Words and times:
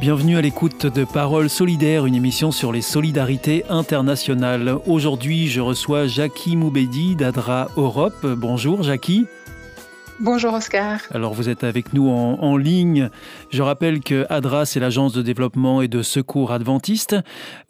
Bienvenue 0.00 0.38
à 0.38 0.40
l'écoute 0.40 0.86
de 0.86 1.04
Paroles 1.04 1.50
solidaires, 1.50 2.06
une 2.06 2.14
émission 2.14 2.52
sur 2.52 2.72
les 2.72 2.80
solidarités 2.80 3.64
internationales. 3.68 4.76
Aujourd'hui, 4.86 5.46
je 5.46 5.60
reçois 5.60 6.06
Jackie 6.06 6.56
Moubedi 6.56 7.16
d'Adra 7.16 7.68
Europe. 7.76 8.26
Bonjour 8.26 8.82
Jackie. 8.82 9.26
Bonjour 10.22 10.52
Oscar. 10.52 11.00
Alors 11.12 11.32
vous 11.32 11.48
êtes 11.48 11.64
avec 11.64 11.94
nous 11.94 12.10
en, 12.10 12.58
ligne. 12.58 13.08
Je 13.48 13.62
rappelle 13.62 14.00
que 14.00 14.26
ADRA, 14.28 14.66
c'est 14.66 14.78
l'agence 14.78 15.14
de 15.14 15.22
développement 15.22 15.80
et 15.80 15.88
de 15.88 16.02
secours 16.02 16.52
adventiste. 16.52 17.16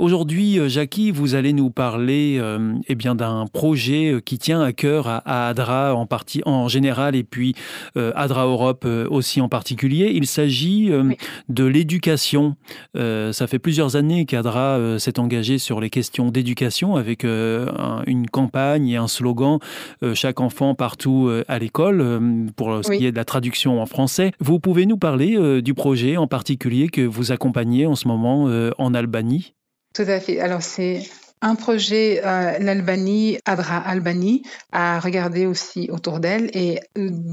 Aujourd'hui, 0.00 0.58
euh, 0.58 0.68
Jackie, 0.68 1.12
vous 1.12 1.36
allez 1.36 1.52
nous 1.52 1.70
parler 1.70 2.38
euh, 2.40 2.72
eh 2.88 2.96
bien 2.96 3.14
d'un 3.14 3.46
projet 3.46 4.10
euh, 4.10 4.20
qui 4.20 4.38
tient 4.38 4.62
à 4.62 4.72
cœur 4.72 5.06
à, 5.06 5.48
ADRA 5.48 5.94
en 5.94 6.06
partie 6.06 6.42
en 6.44 6.66
général 6.66 7.14
et 7.14 7.22
puis 7.22 7.54
ADRA 7.94 8.46
Europe 8.46 8.84
aussi 9.10 9.40
en 9.40 9.48
particulier. 9.48 10.10
Il 10.12 10.26
s'agit 10.26 10.90
de 11.48 11.64
l'éducation. 11.64 12.56
ça 12.94 13.46
fait 13.46 13.58
plusieurs 13.60 13.94
années 13.94 14.26
qu'ADRA 14.26 14.98
s'est 14.98 15.20
engagé 15.20 15.58
sur 15.58 15.80
les 15.80 15.90
questions 15.90 16.30
d'éducation 16.30 16.96
avec 16.96 17.24
une 17.24 18.26
campagne 18.30 18.88
et 18.88 18.96
un 18.96 19.08
slogan 19.08 19.58
chaque 20.14 20.40
enfant 20.40 20.74
partout 20.74 21.30
à 21.48 21.58
l'école 21.58 22.20
pour 22.56 22.84
ce 22.84 22.90
qui 22.90 23.06
est 23.06 23.12
de 23.12 23.16
la 23.16 23.24
traduction 23.24 23.80
en 23.80 23.86
français. 23.86 24.32
Vous 24.40 24.60
pouvez 24.60 24.86
nous 24.86 24.98
parler 24.98 25.36
euh, 25.36 25.62
du 25.62 25.74
projet 25.74 26.16
en 26.16 26.26
particulier 26.26 26.88
que 26.88 27.02
vous 27.02 27.32
accompagnez 27.32 27.86
en 27.86 27.94
ce 27.94 28.08
moment 28.08 28.48
euh, 28.48 28.70
en 28.78 28.94
Albanie? 28.94 29.54
Tout 29.94 30.02
à 30.02 30.20
fait. 30.20 30.40
Alors 30.40 30.62
c'est 30.62 31.02
un 31.42 31.54
projet, 31.54 32.20
euh, 32.24 32.58
l'Albanie, 32.58 33.38
Adra 33.46 33.78
Albanie, 33.78 34.42
à 34.72 35.00
regarder 35.00 35.46
aussi 35.46 35.88
autour 35.90 36.20
d'elle 36.20 36.50
et 36.52 36.80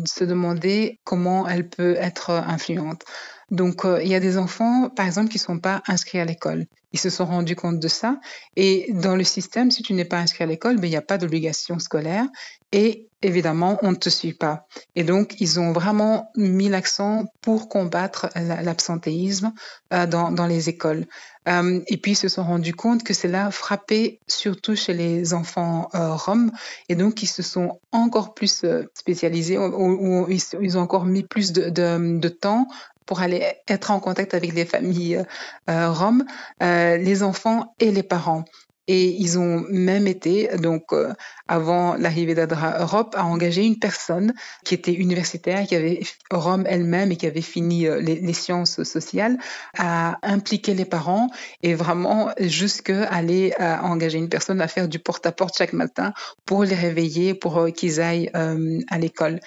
se 0.05 0.23
demander 0.23 0.99
comment 1.03 1.47
elle 1.47 1.67
peut 1.67 1.95
être 1.95 2.31
influente. 2.31 3.03
Donc, 3.49 3.83
il 3.85 4.07
y 4.07 4.15
a 4.15 4.19
des 4.19 4.37
enfants, 4.37 4.89
par 4.89 5.05
exemple, 5.05 5.29
qui 5.29 5.37
ne 5.37 5.41
sont 5.41 5.59
pas 5.59 5.81
inscrits 5.87 6.19
à 6.19 6.25
l'école. 6.25 6.65
Ils 6.91 6.99
se 6.99 7.09
sont 7.09 7.25
rendus 7.25 7.55
compte 7.55 7.79
de 7.79 7.87
ça. 7.87 8.19
Et 8.55 8.91
dans 8.91 9.15
le 9.15 9.23
système, 9.23 9.71
si 9.71 9.83
tu 9.83 9.93
n'es 9.93 10.05
pas 10.05 10.19
inscrit 10.19 10.43
à 10.43 10.47
l'école, 10.47 10.77
ben, 10.77 10.87
il 10.87 10.91
n'y 10.91 10.97
a 10.97 11.01
pas 11.01 11.17
d'obligation 11.17 11.79
scolaire. 11.79 12.25
Et 12.71 13.06
évidemment, 13.21 13.77
on 13.81 13.91
ne 13.91 13.95
te 13.95 14.09
suit 14.09 14.33
pas. 14.33 14.67
Et 14.95 15.03
donc, 15.03 15.39
ils 15.39 15.59
ont 15.59 15.71
vraiment 15.71 16.31
mis 16.35 16.69
l'accent 16.69 17.25
pour 17.41 17.69
combattre 17.69 18.29
l'absentéisme 18.35 19.53
euh, 19.93 20.05
dans, 20.05 20.31
dans, 20.31 20.45
les 20.45 20.69
écoles. 20.69 21.05
Euh, 21.47 21.81
et 21.87 21.97
puis, 21.97 22.11
ils 22.11 22.15
se 22.15 22.29
sont 22.29 22.43
rendus 22.43 22.73
compte 22.73 23.03
que 23.03 23.13
cela 23.13 23.51
frappait 23.51 24.19
surtout 24.27 24.75
chez 24.75 24.93
les 24.93 25.33
enfants 25.33 25.89
euh, 25.95 26.13
roms. 26.15 26.51
Et 26.89 26.95
donc, 26.95 27.23
ils 27.23 27.27
se 27.27 27.41
sont 27.41 27.79
encore 27.91 28.33
plus 28.33 28.63
euh, 28.63 28.83
spécialisés, 28.93 29.57
ou, 29.57 30.27
ils, 30.29 30.41
ils, 30.61 30.77
ont 30.77 30.81
encore 30.81 31.05
mis 31.05 31.23
plus 31.23 31.51
de, 31.53 31.69
de, 31.69 32.19
de 32.19 32.29
temps 32.29 32.67
pour 33.07 33.21
aller 33.21 33.43
être 33.67 33.89
en 33.89 33.99
contact 33.99 34.35
avec 34.35 34.53
les 34.53 34.65
familles 34.65 35.23
euh, 35.69 35.91
roms, 35.91 36.25
euh, 36.61 36.97
les 36.97 37.23
enfants 37.23 37.73
et 37.79 37.89
les 37.89 38.03
parents. 38.03 38.45
Et 38.87 39.09
ils 39.09 39.37
ont 39.37 39.65
même 39.69 40.07
été, 40.07 40.49
donc 40.57 40.93
euh, 40.93 41.13
avant 41.47 41.95
l'arrivée 41.95 42.35
d'Adra 42.35 42.79
Europe, 42.79 43.15
à 43.17 43.25
engager 43.25 43.65
une 43.65 43.79
personne 43.79 44.33
qui 44.63 44.73
était 44.73 44.93
universitaire, 44.93 45.65
qui 45.67 45.75
avait 45.75 46.01
Rome 46.31 46.63
elle-même 46.67 47.11
et 47.11 47.17
qui 47.17 47.27
avait 47.27 47.41
fini 47.41 47.87
euh, 47.87 47.99
les, 47.99 48.33
sciences 48.33 48.83
sociales, 48.83 49.37
à 49.77 50.17
impliquer 50.21 50.73
les 50.73 50.85
parents 50.85 51.29
et 51.63 51.73
vraiment 51.73 52.31
jusqu'à 52.39 53.03
aller 53.05 53.53
à 53.57 53.83
engager 53.83 54.17
une 54.17 54.29
personne 54.29 54.61
à 54.61 54.67
faire 54.67 54.87
du 54.87 54.99
porte-à-porte 54.99 55.53
-porte 55.53 55.57
chaque 55.57 55.73
matin 55.73 56.13
pour 56.45 56.63
les 56.63 56.75
réveiller, 56.75 57.33
pour 57.33 57.67
qu'ils 57.75 57.99
aillent 57.99 58.31
à 58.33 58.97
l'école. 58.97 59.39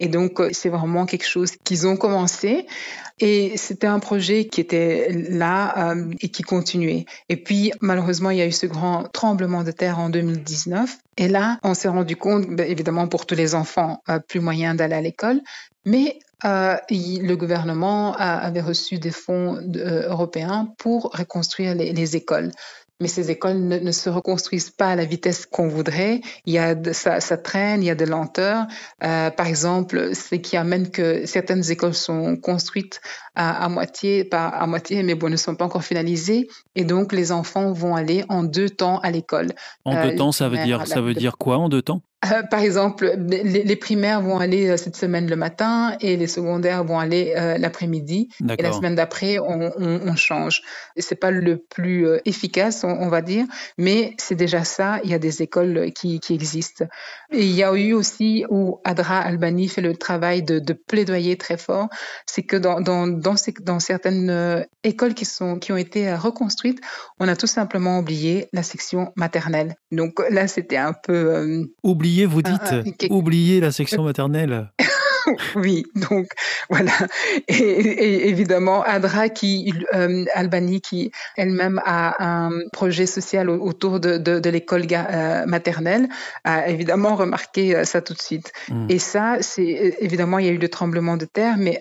Et 0.00 0.08
donc, 0.08 0.40
euh, 0.40 0.50
c'est 0.52 0.68
vraiment 0.68 1.06
quelque 1.06 1.26
chose 1.26 1.52
qu'ils 1.64 1.86
ont 1.86 1.96
commencé. 1.96 2.66
Et 3.20 3.56
c'était 3.56 3.86
un 3.86 3.98
projet 3.98 4.46
qui 4.46 4.60
était 4.60 5.08
là 5.12 5.92
euh, 5.92 6.10
et 6.20 6.28
qui 6.28 6.42
continuait. 6.42 7.04
Et 7.28 7.36
puis, 7.36 7.72
malheureusement, 7.80 8.30
il 8.30 8.38
y 8.38 8.42
a 8.42 8.46
eu 8.46 8.52
ce 8.52 8.66
grand 8.66 9.04
tremblement 9.12 9.64
de 9.64 9.72
terre 9.72 9.98
en 9.98 10.08
2019. 10.08 10.98
Et 11.16 11.28
là, 11.28 11.58
on 11.64 11.74
s'est 11.74 11.88
rendu 11.88 12.16
compte, 12.16 12.46
ben, 12.48 12.70
évidemment, 12.70 13.08
pour 13.08 13.26
tous 13.26 13.34
les 13.34 13.54
enfants, 13.54 14.02
euh, 14.08 14.20
plus 14.20 14.40
moyen 14.40 14.74
d'aller 14.74 14.94
à 14.94 15.00
l'école. 15.00 15.40
Mais 15.84 16.20
euh, 16.44 16.76
le 16.90 17.34
gouvernement 17.34 18.14
avait 18.14 18.60
reçu 18.60 18.98
des 18.98 19.10
fonds 19.10 19.58
européens 19.74 20.72
pour 20.78 21.10
reconstruire 21.12 21.74
les 21.74 22.16
écoles 22.16 22.52
mais 23.00 23.08
ces 23.08 23.30
écoles 23.30 23.58
ne, 23.58 23.92
se 23.92 24.10
reconstruisent 24.10 24.70
pas 24.70 24.88
à 24.88 24.96
la 24.96 25.04
vitesse 25.04 25.46
qu'on 25.46 25.68
voudrait. 25.68 26.20
Il 26.46 26.52
y 26.52 26.58
a 26.58 26.74
de, 26.74 26.92
ça, 26.92 27.20
ça, 27.20 27.36
traîne, 27.36 27.82
il 27.82 27.86
y 27.86 27.90
a 27.90 27.94
de 27.94 28.04
lenteur. 28.04 28.66
Euh, 29.04 29.30
par 29.30 29.46
exemple, 29.46 30.14
ce 30.14 30.34
qui 30.34 30.56
amène 30.56 30.90
que 30.90 31.24
certaines 31.24 31.70
écoles 31.70 31.94
sont 31.94 32.36
construites 32.36 33.00
à, 33.36 33.64
à, 33.64 33.68
moitié, 33.68 34.24
pas 34.24 34.48
à 34.48 34.66
moitié, 34.66 35.04
mais 35.04 35.14
bon, 35.14 35.30
ne 35.30 35.36
sont 35.36 35.54
pas 35.54 35.64
encore 35.64 35.84
finalisées, 35.84 36.48
et 36.74 36.84
donc 36.84 37.12
les 37.12 37.30
enfants 37.30 37.72
vont 37.72 37.94
aller 37.94 38.24
en 38.28 38.42
deux 38.42 38.68
temps 38.68 38.98
à 39.00 39.12
l'école. 39.12 39.52
En 39.84 39.92
deux 39.92 40.14
euh, 40.14 40.16
temps, 40.16 40.32
ça 40.32 40.48
veut 40.48 40.58
dire 40.58 40.86
ça 40.86 41.00
veut 41.00 41.14
dire 41.14 41.38
quoi 41.38 41.58
en 41.58 41.68
deux 41.68 41.82
temps? 41.82 42.02
Euh, 42.24 42.42
par 42.42 42.60
exemple, 42.60 43.14
les, 43.16 43.76
primaires 43.76 44.20
vont 44.20 44.38
aller 44.38 44.70
euh, 44.70 44.76
cette 44.76 44.96
semaine 44.96 45.30
le 45.30 45.36
matin 45.36 45.96
et 46.00 46.16
les 46.16 46.26
secondaires 46.26 46.82
vont 46.82 46.98
aller 46.98 47.34
euh, 47.36 47.58
l'après-midi. 47.58 48.28
Et 48.58 48.60
la 48.60 48.72
semaine 48.72 48.96
d'après, 48.96 49.38
on, 49.38 49.70
on, 49.78 50.00
on, 50.04 50.16
change. 50.16 50.62
C'est 50.96 51.14
pas 51.14 51.30
le 51.30 51.58
plus 51.58 52.06
efficace, 52.24 52.82
on, 52.82 53.08
va 53.08 53.22
dire, 53.22 53.44
mais 53.76 54.14
c'est 54.18 54.34
déjà 54.34 54.64
ça. 54.64 54.98
Il 55.04 55.10
y 55.10 55.14
a 55.14 55.20
des 55.20 55.42
écoles 55.42 55.92
qui, 55.94 56.18
qui, 56.18 56.34
existent. 56.34 56.86
Et 57.30 57.44
il 57.44 57.54
y 57.54 57.62
a 57.62 57.72
eu 57.74 57.92
aussi 57.92 58.44
où 58.50 58.80
Adra 58.82 59.20
Albani 59.20 59.68
fait 59.68 59.80
le 59.80 59.94
travail 59.96 60.42
de, 60.42 60.58
de 60.58 60.72
plaidoyer 60.72 61.36
très 61.36 61.56
fort. 61.56 61.88
C'est 62.26 62.42
que 62.42 62.56
dans, 62.56 62.80
dans, 62.80 63.06
dans, 63.06 63.36
ces, 63.36 63.54
dans, 63.60 63.78
certaines 63.78 64.66
écoles 64.82 65.14
qui, 65.14 65.24
sont, 65.24 65.60
qui 65.60 65.70
ont 65.72 65.76
été 65.76 66.12
reconstruites, 66.14 66.80
on 67.20 67.28
a 67.28 67.36
tout 67.36 67.46
simplement 67.46 68.00
oublié 68.00 68.48
la 68.52 68.64
section 68.64 69.12
maternelle. 69.14 69.76
Donc 69.92 70.20
là, 70.30 70.48
c'était 70.48 70.76
un 70.76 70.92
peu... 70.92 71.68
Oubliez, 72.08 72.24
vous 72.24 72.40
dites, 72.40 72.56
ah, 72.62 72.80
ah, 72.86 73.06
oubliez 73.10 73.60
la 73.60 73.70
section 73.70 74.02
maternelle. 74.02 74.70
oui, 75.56 75.84
donc 75.94 76.26
voilà. 76.70 76.92
Et, 77.48 78.28
évidemment, 78.30 78.82
Adra, 78.82 79.28
qui, 79.28 79.74
euh, 79.94 80.24
Albanie, 80.32 80.80
qui 80.80 81.12
elle-même 81.36 81.82
a 81.84 82.24
un 82.24 82.50
projet 82.72 83.04
social 83.04 83.50
autour 83.50 84.00
de, 84.00 84.16
de, 84.16 84.48
l'école 84.48 84.86
euh, 84.90 85.44
maternelle, 85.44 86.08
a 86.44 86.70
évidemment 86.70 87.14
remarqué 87.14 87.76
euh, 87.76 87.84
ça 87.84 88.00
tout 88.00 88.14
de 88.14 88.22
suite. 88.22 88.54
Hmm. 88.70 88.86
Et 88.88 88.98
ça, 88.98 89.36
c'est 89.42 89.96
évidemment, 90.00 90.38
il 90.38 90.46
y 90.46 90.48
a 90.48 90.52
eu 90.52 90.58
le 90.58 90.70
tremblement 90.70 91.18
de 91.18 91.26
terre, 91.26 91.56
mais 91.58 91.78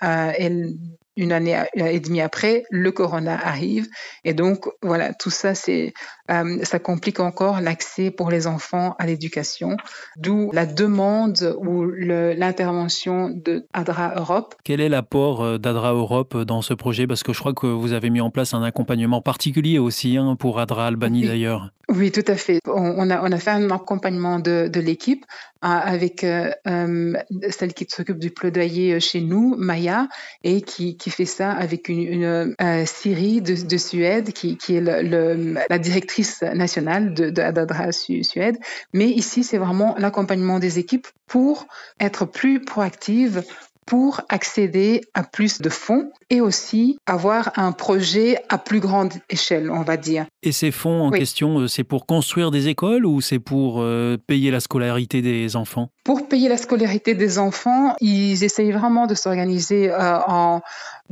elle 0.00 0.74
une 1.16 1.32
année 1.32 1.62
et 1.74 2.00
demie 2.00 2.20
après, 2.20 2.64
le 2.70 2.90
corona 2.90 3.38
arrive. 3.44 3.88
Et 4.24 4.32
donc, 4.32 4.66
voilà, 4.82 5.12
tout 5.12 5.30
ça, 5.30 5.54
c'est, 5.54 5.92
euh, 6.30 6.58
ça 6.62 6.78
complique 6.78 7.20
encore 7.20 7.60
l'accès 7.60 8.10
pour 8.10 8.30
les 8.30 8.46
enfants 8.46 8.94
à 8.98 9.06
l'éducation, 9.06 9.76
d'où 10.16 10.50
la 10.52 10.66
demande 10.66 11.56
ou 11.58 11.84
l'intervention 11.84 13.30
de 13.30 13.66
ADRA 13.72 14.14
Europe. 14.16 14.54
Quel 14.64 14.80
est 14.80 14.88
l'apport 14.88 15.42
euh, 15.42 15.58
d'ADRA 15.58 15.92
Europe 15.92 16.36
dans 16.36 16.62
ce 16.62 16.74
projet? 16.74 17.06
Parce 17.06 17.22
que 17.22 17.32
je 17.32 17.40
crois 17.40 17.54
que 17.54 17.66
vous 17.66 17.92
avez 17.92 18.10
mis 18.10 18.20
en 18.20 18.30
place 18.30 18.54
un 18.54 18.62
accompagnement 18.62 19.20
particulier 19.20 19.78
aussi 19.78 20.16
hein, 20.16 20.36
pour 20.38 20.60
ADRA 20.60 20.86
Albanie 20.86 21.26
d'ailleurs. 21.26 21.70
Oui, 21.88 22.10
tout 22.10 22.24
à 22.26 22.36
fait. 22.36 22.60
On, 22.66 23.10
a, 23.10 23.22
on 23.22 23.32
a 23.32 23.38
fait 23.38 23.50
un 23.50 23.70
accompagnement 23.70 24.38
de, 24.38 24.68
de 24.72 24.80
l'équipe 24.80 25.26
avec 25.60 26.24
euh, 26.24 26.50
euh, 26.66 27.14
celle 27.50 27.72
qui 27.72 27.86
s'occupe 27.88 28.18
du 28.18 28.30
plaidoyer 28.30 28.98
chez 28.98 29.20
nous, 29.20 29.54
Maya, 29.56 30.08
et 30.42 30.62
qui, 30.62 30.96
qui 30.96 31.10
fait 31.10 31.24
ça 31.24 31.52
avec 31.52 31.88
une, 31.88 32.00
une 32.00 32.54
euh, 32.60 32.84
Syrie 32.86 33.40
de, 33.40 33.66
de, 33.66 33.76
Suède, 33.76 34.32
qui, 34.32 34.56
qui 34.56 34.76
est 34.76 34.80
le, 34.80 35.54
la 35.68 35.78
directrice 35.78 36.21
nationale 36.54 37.14
de, 37.14 37.30
de 37.30 37.42
Adadra 37.42 37.92
Suède. 37.92 38.58
Mais 38.92 39.08
ici, 39.08 39.44
c'est 39.44 39.58
vraiment 39.58 39.94
l'accompagnement 39.98 40.58
des 40.58 40.78
équipes 40.78 41.06
pour 41.26 41.66
être 42.00 42.24
plus 42.24 42.60
proactive 42.60 43.44
pour 43.86 44.20
accéder 44.28 45.02
à 45.14 45.24
plus 45.24 45.60
de 45.60 45.68
fonds 45.68 46.10
et 46.30 46.40
aussi 46.40 46.98
avoir 47.06 47.52
un 47.56 47.72
projet 47.72 48.38
à 48.48 48.58
plus 48.58 48.80
grande 48.80 49.12
échelle, 49.28 49.70
on 49.70 49.82
va 49.82 49.96
dire. 49.96 50.26
Et 50.42 50.52
ces 50.52 50.70
fonds 50.70 51.02
en 51.02 51.10
question, 51.10 51.60
euh, 51.60 51.66
c'est 51.66 51.84
pour 51.84 52.06
construire 52.06 52.50
des 52.50 52.68
écoles 52.68 53.04
ou 53.04 53.20
c'est 53.20 53.38
pour 53.38 53.80
euh, 53.80 54.16
payer 54.26 54.50
la 54.50 54.60
scolarité 54.60 55.20
des 55.20 55.56
enfants? 55.56 55.90
Pour 56.04 56.28
payer 56.28 56.48
la 56.48 56.56
scolarité 56.56 57.14
des 57.14 57.38
enfants, 57.38 57.94
ils 58.00 58.42
essayent 58.42 58.72
vraiment 58.72 59.06
de 59.06 59.14
s'organiser 59.14 59.90
euh, 59.90 60.18
en 60.26 60.62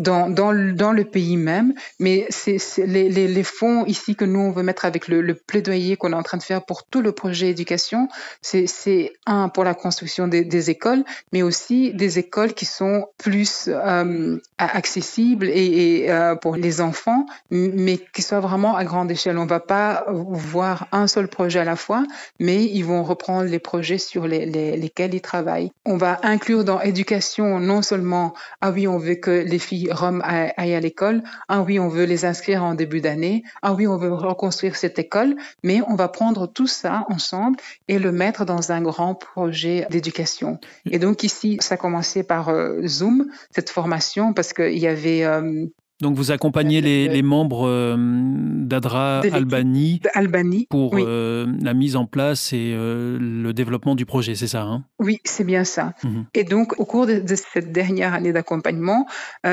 dans, 0.00 0.30
dans, 0.30 0.52
dans, 0.74 0.92
le 0.92 1.04
pays 1.04 1.36
même. 1.36 1.74
Mais 1.98 2.26
c'est 2.30 2.58
les, 2.78 3.08
les, 3.08 3.28
les, 3.28 3.42
fonds 3.42 3.84
ici 3.84 4.16
que 4.16 4.24
nous, 4.24 4.40
on 4.40 4.50
veut 4.50 4.62
mettre 4.62 4.84
avec 4.84 5.08
le, 5.08 5.20
le 5.20 5.34
plaidoyer 5.34 5.96
qu'on 5.96 6.12
est 6.12 6.16
en 6.16 6.22
train 6.22 6.38
de 6.38 6.42
faire 6.42 6.64
pour 6.64 6.84
tout 6.84 7.02
le 7.02 7.12
projet 7.12 7.50
éducation, 7.50 8.08
c'est 8.40 9.12
un 9.26 9.48
pour 9.48 9.64
la 9.64 9.74
construction 9.74 10.26
des, 10.26 10.44
des, 10.44 10.70
écoles, 10.70 11.04
mais 11.32 11.42
aussi 11.42 11.92
des 11.92 12.18
écoles 12.18 12.54
qui 12.54 12.64
sont 12.64 13.06
plus 13.18 13.68
euh, 13.68 14.38
accessibles 14.58 15.48
et, 15.48 16.04
et 16.04 16.10
euh, 16.10 16.34
pour 16.34 16.56
les 16.56 16.80
enfants, 16.80 17.26
mais 17.50 17.98
qui 17.98 18.22
soient 18.22 18.40
vraiment 18.40 18.76
à 18.76 18.84
grande 18.84 19.10
échelle. 19.10 19.36
On 19.36 19.46
va 19.46 19.60
pas 19.60 20.06
voir 20.08 20.88
un 20.92 21.06
seul 21.06 21.28
projet 21.28 21.60
à 21.60 21.64
la 21.64 21.76
fois, 21.76 22.04
mais 22.38 22.64
ils 22.64 22.84
vont 22.84 23.02
reprendre 23.02 23.50
les 23.50 23.58
projets 23.58 23.98
sur 23.98 24.26
les, 24.26 24.46
les, 24.46 24.79
lesquels 24.80 25.14
ils 25.14 25.20
travaillent. 25.20 25.70
On 25.84 25.96
va 25.96 26.18
inclure 26.22 26.64
dans 26.64 26.80
éducation 26.80 27.60
non 27.60 27.82
seulement, 27.82 28.34
ah 28.60 28.70
oui, 28.70 28.88
on 28.88 28.98
veut 28.98 29.14
que 29.14 29.30
les 29.30 29.58
filles 29.58 29.90
Rome 29.92 30.22
aillent 30.24 30.74
à 30.74 30.80
l'école. 30.80 31.22
Ah 31.48 31.62
oui, 31.62 31.78
on 31.78 31.88
veut 31.88 32.04
les 32.04 32.24
inscrire 32.24 32.64
en 32.64 32.74
début 32.74 33.00
d'année. 33.00 33.44
Ah 33.62 33.74
oui, 33.74 33.86
on 33.86 33.96
veut 33.96 34.12
reconstruire 34.12 34.76
cette 34.76 34.98
école. 34.98 35.36
Mais 35.62 35.80
on 35.86 35.94
va 35.94 36.08
prendre 36.08 36.46
tout 36.46 36.66
ça 36.66 37.04
ensemble 37.08 37.56
et 37.88 37.98
le 37.98 38.12
mettre 38.12 38.44
dans 38.44 38.72
un 38.72 38.82
grand 38.82 39.14
projet 39.14 39.86
d'éducation. 39.90 40.58
Et 40.90 40.98
donc 40.98 41.22
ici, 41.22 41.58
ça 41.60 41.74
a 41.74 41.78
commencé 41.78 42.22
par 42.22 42.48
euh, 42.48 42.86
Zoom, 42.86 43.26
cette 43.50 43.70
formation, 43.70 44.32
parce 44.32 44.52
qu'il 44.52 44.78
y 44.78 44.86
avait 44.86 45.24
euh, 45.24 45.66
donc 46.00 46.16
vous 46.16 46.30
accompagnez 46.30 46.80
les, 46.80 47.08
les 47.08 47.22
membres 47.22 47.66
euh, 47.66 47.96
d'Adra 47.98 49.20
Albanie, 49.32 50.00
Albanie, 50.14 50.66
pour 50.70 50.94
euh, 50.96 51.46
la 51.60 51.74
mise 51.74 51.96
en 51.96 52.06
place 52.06 52.52
et 52.52 52.72
euh, 52.74 53.18
le 53.20 53.52
développement 53.52 53.94
du 53.94 54.06
projet, 54.06 54.34
c'est 54.34 54.48
ça 54.48 54.62
hein? 54.62 54.84
Oui, 54.98 55.20
c'est 55.24 55.44
bien 55.44 55.64
ça. 55.64 55.92
Mhm. 56.02 56.26
Et 56.34 56.44
donc 56.44 56.78
au 56.78 56.84
cours 56.84 57.06
de, 57.06 57.22
cette 57.34 57.72
dernière 57.72 58.14
année 58.14 58.32
d'accompagnement, 58.32 59.06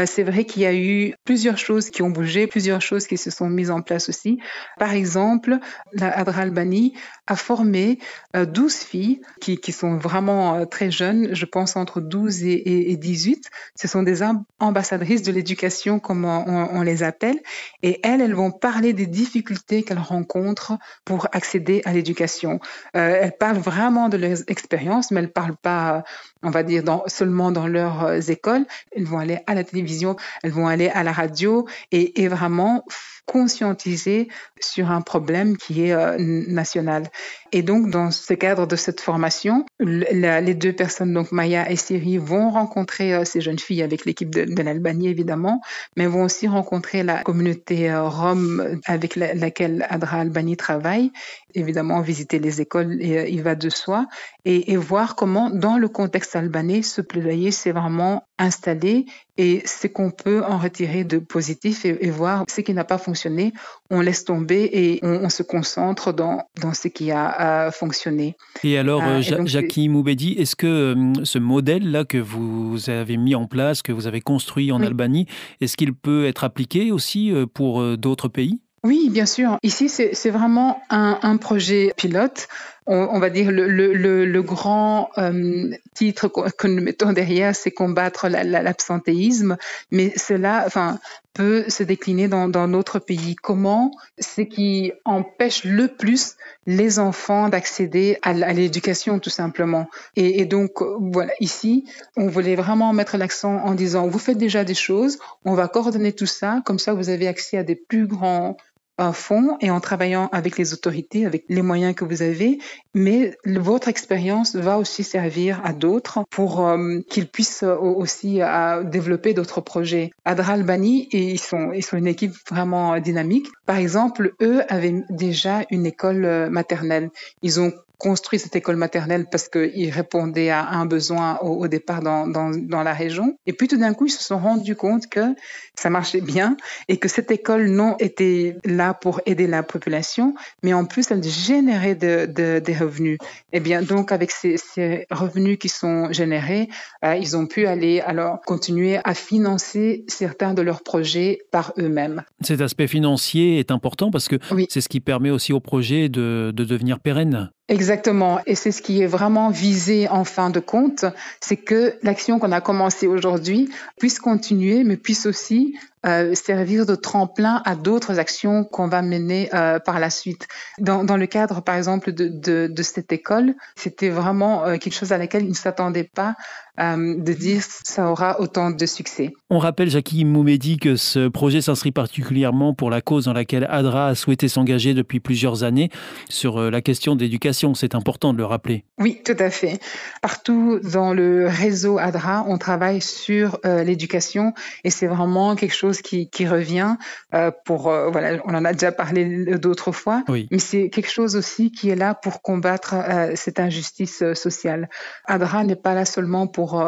c'est 0.05 0.23
vrai 0.23 0.45
qu'il 0.45 0.61
y 0.61 0.65
a 0.65 0.73
eu 0.73 1.13
plusieurs 1.25 1.57
choses 1.57 1.89
qui 1.89 2.01
ont 2.01 2.09
bougé, 2.09 2.47
plusieurs 2.47 2.81
choses 2.81 3.07
qui 3.07 3.17
se 3.17 3.29
sont 3.31 3.49
mises 3.49 3.71
en 3.71 3.81
place 3.81 4.09
aussi. 4.09 4.39
Par 4.79 4.93
exemple, 4.93 5.57
la 5.93 6.09
Adra 6.17 6.41
Albanie 6.41 6.93
a 7.27 7.35
formé 7.35 7.99
12 8.35 8.73
filles 8.73 9.21
qui, 9.41 9.57
qui 9.57 9.71
sont 9.71 9.97
vraiment 9.97 10.65
très 10.65 10.91
jeunes, 10.91 11.29
je 11.33 11.45
pense 11.45 11.75
entre 11.75 12.01
12 12.01 12.43
et, 12.43 12.91
et 12.91 12.97
18. 12.97 13.49
Ce 13.75 13.87
sont 13.87 14.03
des 14.03 14.21
ambassadrices 14.59 15.23
de 15.23 15.31
l'éducation, 15.31 15.99
comme 15.99 16.25
on, 16.45 16.81
les 16.81 17.03
appelle, 17.03 17.39
et 17.83 17.99
elles, 18.03 18.21
elles 18.21 18.33
vont 18.33 18.51
parler 18.51 18.93
des 18.93 19.07
difficultés 19.07 19.83
qu'elles 19.83 19.97
rencontrent 19.99 20.77
pour 21.05 21.27
accéder 21.31 21.81
à 21.85 21.93
l'éducation. 21.93 22.59
Euh, 22.95 23.19
elles 23.21 23.37
parlent 23.37 23.57
vraiment 23.57 24.09
de 24.09 24.17
leurs 24.17 24.39
expériences, 24.47 25.11
mais 25.11 25.21
elles 25.21 25.31
parlent 25.31 25.57
pas, 25.57 26.03
on 26.47 26.51
va 26.51 26.63
dire, 26.63 26.83
dans, 26.83 27.03
seulement 27.07 27.51
dans 27.51 27.67
leurs 27.67 28.05
euh, 28.05 28.19
écoles. 28.19 28.65
Elles 28.95 29.05
vont 29.05 29.19
aller 29.19 29.39
à 29.47 29.53
la 29.53 29.63
télévision, 29.63 30.15
elles 30.43 30.51
vont 30.51 30.67
aller 30.67 30.89
à 30.89 31.03
la 31.03 31.11
radio 31.11 31.67
et, 31.91 32.23
et 32.23 32.27
vraiment 32.27 32.83
conscientiser 33.27 34.29
sur 34.59 34.89
un 34.89 35.01
problème 35.01 35.57
qui 35.57 35.85
est 35.85 35.93
euh, 35.93 36.17
national. 36.17 37.03
Et 37.51 37.61
donc, 37.61 37.89
dans 37.89 38.09
ce 38.09 38.33
cadre 38.33 38.65
de 38.65 38.75
cette 38.75 39.01
formation, 39.01 39.65
les 39.79 40.53
deux 40.53 40.73
personnes, 40.73 41.13
donc 41.13 41.31
Maya 41.31 41.69
et 41.69 41.75
Siri, 41.75 42.17
vont 42.17 42.49
rencontrer 42.49 43.13
euh, 43.13 43.25
ces 43.25 43.41
jeunes 43.41 43.59
filles 43.59 43.83
avec 43.83 44.05
l'équipe 44.05 44.33
de, 44.33 44.61
l'Albanie, 44.63 45.09
évidemment, 45.09 45.61
mais 45.97 46.07
vont 46.07 46.23
aussi 46.23 46.47
rencontrer 46.47 47.03
la 47.03 47.21
communauté 47.21 47.91
euh, 47.91 48.03
rome 48.03 48.79
avec 48.85 49.15
laquelle 49.17 49.85
Adra 49.89 50.21
Albanie 50.21 50.57
travaille, 50.57 51.11
évidemment 51.55 52.01
visiter 52.01 52.39
les 52.39 52.61
écoles, 52.61 52.97
et, 53.01 53.29
il 53.31 53.41
va 53.41 53.55
de 53.55 53.69
soi, 53.69 54.07
et, 54.45 54.71
et 54.71 54.77
voir 54.77 55.15
comment, 55.15 55.49
dans 55.49 55.77
le 55.77 55.87
contexte 55.87 56.35
albanais, 56.35 56.81
ce 56.81 57.01
plaidoyer 57.01 57.51
s'est 57.51 57.71
vraiment 57.71 58.27
installé 58.39 59.05
et 59.37 59.61
ce 59.65 59.87
qu'on 59.87 60.11
peut 60.11 60.43
en 60.43 60.57
retirer 60.57 61.03
de 61.03 61.19
positif 61.19 61.85
et, 61.85 62.09
voir 62.09 62.43
ce 62.49 62.61
qui 62.61 62.73
n'a 62.73 62.83
pas 62.83 62.97
fonctionné, 62.97 63.53
on 63.89 64.01
laisse 64.01 64.25
tomber 64.25 64.69
et 64.73 64.99
on, 65.03 65.29
se 65.29 65.43
concentre 65.43 66.11
dans, 66.11 66.43
dans 66.61 66.73
ce 66.73 66.87
qui 66.87 67.11
a, 67.11 67.69
fonctionné. 67.71 68.35
Et 68.63 68.77
alors, 68.77 69.03
euh, 69.03 69.21
euh 69.31 69.45
Jackie 69.45 69.89
Moubedi, 69.89 70.33
est-ce 70.33 70.55
que 70.55 70.67
euh, 70.67 71.23
ce 71.23 71.37
modèle-là 71.37 72.05
que 72.05 72.17
vous 72.17 72.89
avez 72.89 73.17
mis 73.17 73.35
en 73.35 73.45
place, 73.45 73.81
que 73.81 73.91
vous 73.91 74.07
avez 74.07 74.21
construit 74.21 74.71
en 74.71 74.81
Albanie, 74.81 75.27
est-ce 75.61 75.77
qu'il 75.77 75.93
peut 75.93 76.25
être 76.25 76.43
appliqué 76.43 76.91
aussi 76.91 77.31
euh, 77.31 77.45
pour 77.45 77.97
d'autres 77.97 78.27
pays? 78.27 78.59
Oui, 78.87 79.09
bien 79.09 79.25
sûr. 79.25 79.57
Ici, 79.63 79.89
c'est 79.89 80.29
vraiment 80.29 80.81
un, 80.89 81.19
un, 81.21 81.35
projet 81.35 81.93
pilote. 81.97 82.47
On, 82.85 82.95
on 83.11 83.19
va 83.19 83.29
dire 83.29 83.51
le, 83.51 83.67
le, 83.67 84.25
le 84.25 84.41
grand 84.41 85.09
euh, 85.17 85.71
titre 85.93 86.29
que 86.29 86.67
nous 86.67 86.81
mettons 86.81 87.11
derrière, 87.11 87.53
c'est 87.53 87.71
combattre 87.71 88.29
l'absentéisme. 88.29 89.49
La, 89.49 89.57
mais 89.91 90.13
cela, 90.15 90.63
enfin, 90.65 90.99
peut 91.33 91.65
se 91.67 91.83
décliner 91.83 92.29
dans, 92.29 92.47
dans 92.47 92.69
notre 92.69 92.99
pays. 92.99 93.35
Comment 93.35 93.91
ce 94.19 94.39
qui 94.39 94.93
empêche 95.03 95.65
le 95.65 95.89
plus 95.89 96.37
les 96.65 96.97
enfants 96.97 97.49
d'accéder 97.49 98.17
à, 98.21 98.31
l'éducation, 98.53 99.19
tout 99.19 99.29
simplement? 99.29 99.89
Et, 100.15 100.39
et 100.39 100.45
donc, 100.45 100.81
voilà, 100.81 101.33
ici, 101.41 101.83
on 102.15 102.27
voulait 102.27 102.55
vraiment 102.55 102.93
mettre 102.93 103.17
l'accent 103.17 103.57
en 103.57 103.75
disant, 103.75 104.07
vous 104.07 104.17
faites 104.17 104.37
déjà 104.37 104.63
des 104.63 104.73
choses, 104.73 105.19
on 105.43 105.55
va 105.55 105.67
coordonner 105.67 106.13
tout 106.13 106.25
ça, 106.25 106.61
comme 106.65 106.79
ça, 106.79 106.93
vous 106.93 107.09
avez 107.09 107.27
accès 107.27 107.57
à 107.57 107.63
des 107.63 107.75
plus 107.75 108.07
grands 108.07 108.55
un 108.97 109.13
fonds 109.13 109.57
et 109.61 109.69
en 109.69 109.79
travaillant 109.79 110.29
avec 110.31 110.57
les 110.57 110.73
autorités, 110.73 111.25
avec 111.25 111.45
les 111.49 111.61
moyens 111.61 111.95
que 111.95 112.05
vous 112.05 112.21
avez, 112.21 112.59
mais 112.93 113.37
votre 113.45 113.87
expérience 113.87 114.55
va 114.55 114.77
aussi 114.77 115.03
servir 115.03 115.61
à 115.63 115.73
d'autres 115.73 116.23
pour 116.29 116.65
euh, 116.65 116.99
qu'ils 117.09 117.27
puissent 117.27 117.63
aussi 117.63 118.41
euh, 118.41 118.83
développer 118.83 119.33
d'autres 119.33 119.61
projets. 119.61 120.11
Adra 120.25 120.53
Albani, 120.53 121.07
et 121.11 121.31
ils 121.31 121.39
sont, 121.39 121.71
ils 121.73 121.83
sont 121.83 121.97
une 121.97 122.07
équipe 122.07 122.33
vraiment 122.49 122.99
dynamique. 122.99 123.47
Par 123.65 123.77
exemple, 123.77 124.33
eux 124.41 124.61
avaient 124.69 125.03
déjà 125.09 125.61
une 125.69 125.85
école 125.85 126.25
euh, 126.25 126.49
maternelle. 126.49 127.09
Ils 127.41 127.59
ont 127.59 127.73
construit 127.97 128.39
cette 128.39 128.55
école 128.55 128.75
maternelle 128.75 129.25
parce 129.29 129.49
qu'il 129.49 129.89
répondait 129.89 130.49
à 130.49 130.67
un 130.69 130.85
besoin 130.85 131.37
au, 131.41 131.63
au 131.63 131.67
départ 131.67 132.01
dans, 132.01 132.27
dans, 132.27 132.51
dans, 132.51 132.83
la 132.83 132.93
région. 132.93 133.37
Et 133.45 133.53
puis 133.53 133.67
tout 133.67 133.77
d'un 133.77 133.93
coup, 133.93 134.05
ils 134.05 134.11
se 134.11 134.23
sont 134.23 134.37
rendus 134.37 134.75
compte 134.75 135.07
que 135.07 135.35
ça 135.75 135.89
marchait 135.89 136.21
bien 136.21 136.57
et 136.87 136.97
que 136.97 137.07
cette 137.07 137.31
école 137.31 137.67
non 137.69 137.95
était 137.99 138.57
là 138.65 138.93
pour 138.93 139.21
aider 139.25 139.47
la 139.47 139.63
population, 139.63 140.35
mais 140.63 140.73
en 140.73 140.85
plus, 140.85 141.09
elle 141.11 141.23
générait 141.23 141.95
de, 141.95 142.25
de, 142.27 142.59
des 142.59 142.75
revenus. 142.75 143.17
Et 143.51 143.57
eh 143.57 143.59
bien, 143.59 143.81
donc, 143.81 144.11
avec 144.11 144.31
ces, 144.31 144.57
ces 144.57 145.05
revenus 145.09 145.57
qui 145.57 145.69
sont 145.69 146.11
générés, 146.11 146.69
euh, 147.03 147.15
ils 147.15 147.35
ont 147.35 147.47
pu 147.47 147.65
aller 147.65 147.99
alors 148.01 148.41
continuer 148.45 148.99
à 149.03 149.13
financer 149.13 150.05
certains 150.07 150.53
de 150.53 150.61
leurs 150.61 150.83
projets 150.83 151.39
par 151.51 151.73
eux-mêmes. 151.79 152.23
Cet 152.41 152.61
aspect 152.61 152.87
financier 152.87 153.59
est 153.59 153.71
important 153.71 154.11
parce 154.11 154.27
que 154.27 154.35
oui. 154.51 154.67
c'est 154.69 154.81
ce 154.81 154.89
qui 154.89 154.99
permet 154.99 155.31
aussi 155.31 155.53
au 155.53 155.59
projet 155.59 156.09
de, 156.09 156.51
de 156.55 156.63
devenir 156.63 156.99
pérenne. 156.99 157.51
Exactement. 157.69 158.39
Et 158.45 158.55
c'est 158.55 158.71
ce 158.71 158.81
qui 158.81 159.01
est 159.01 159.07
vraiment 159.07 159.49
visé 159.49 160.07
en 160.07 160.23
fin 160.23 160.49
de 160.49 160.59
compte, 160.59 161.05
c'est 161.41 161.57
que 161.57 161.95
l'action 162.01 162.39
qu'on 162.39 162.53
a 162.53 162.61
commencée 162.61 163.07
aujourd'hui 163.07 163.69
puisse 163.99 164.19
continuer, 164.19 164.83
mais 164.85 164.95
puisse 164.95 165.25
aussi 165.25 165.75
euh, 166.05 166.35
servir 166.35 166.85
de 166.85 166.93
tremplin 166.93 167.63
à 167.65 167.75
d'autres 167.75 168.19
actions 168.19 168.63
qu'on 168.63 168.87
va 168.87 169.01
mener 169.01 169.49
euh, 169.55 169.79
par 169.79 169.99
la 169.99 170.11
suite. 170.11 170.47
Dans, 170.77 171.03
dans, 171.03 171.17
le 171.17 171.25
cadre, 171.25 171.61
par 171.61 171.75
exemple, 171.75 172.11
de, 172.11 172.27
de, 172.27 172.67
de 172.71 172.83
cette 172.83 173.11
école, 173.11 173.55
c'était 173.75 174.09
vraiment 174.09 174.63
euh, 174.63 174.77
quelque 174.77 174.93
chose 174.93 175.11
à 175.11 175.17
laquelle 175.17 175.43
ils 175.43 175.49
ne 175.49 175.55
s'attendaient 175.55 176.09
pas 176.13 176.35
de 176.79 177.33
dire 177.33 177.63
ça 177.63 178.11
aura 178.11 178.39
autant 178.39 178.69
de 178.69 178.85
succès. 178.85 179.33
On 179.49 179.57
rappelle, 179.57 179.89
Jackie 179.89 180.23
Moumedi, 180.25 180.77
que 180.77 180.95
ce 180.95 181.27
projet 181.27 181.59
s'inscrit 181.59 181.91
particulièrement 181.91 182.75
pour 182.75 182.91
la 182.91 183.01
cause 183.01 183.25
dans 183.25 183.33
laquelle 183.33 183.65
ADRA 183.67 184.09
a 184.09 184.13
souhaité 184.13 184.47
s'engager 184.47 184.93
depuis 184.93 185.19
plusieurs 185.19 185.63
années 185.63 185.89
sur 186.29 186.69
la 186.69 186.81
question 186.81 187.15
d'éducation. 187.15 187.73
C'est 187.73 187.95
important 187.95 188.31
de 188.31 188.37
le 188.37 188.45
rappeler. 188.45 188.83
Oui, 188.99 189.19
tout 189.25 189.35
à 189.39 189.49
fait. 189.49 189.79
Partout 190.21 190.79
dans 190.83 191.13
le 191.13 191.47
réseau 191.47 191.97
ADRA, 191.97 192.45
on 192.47 192.59
travaille 192.59 193.01
sur 193.01 193.57
l'éducation 193.63 194.53
et 194.83 194.91
c'est 194.91 195.07
vraiment 195.07 195.55
quelque 195.55 195.73
chose 195.73 195.86
qui, 195.91 196.29
qui 196.29 196.47
revient 196.47 196.95
euh, 197.33 197.51
pour, 197.65 197.89
euh, 197.89 198.09
voilà, 198.09 198.41
on 198.45 198.53
en 198.53 198.65
a 198.65 198.73
déjà 198.73 198.91
parlé 198.91 199.57
d'autres 199.57 199.91
fois, 199.91 200.23
oui. 200.27 200.47
mais 200.51 200.59
c'est 200.59 200.89
quelque 200.89 201.09
chose 201.09 201.35
aussi 201.35 201.71
qui 201.71 201.89
est 201.89 201.95
là 201.95 202.13
pour 202.13 202.41
combattre 202.41 202.95
euh, 202.95 203.31
cette 203.35 203.59
injustice 203.59 204.23
sociale. 204.33 204.89
ADRA 205.25 205.63
n'est 205.63 205.75
pas 205.75 205.93
là 205.93 206.05
seulement 206.05 206.47
pour 206.47 206.83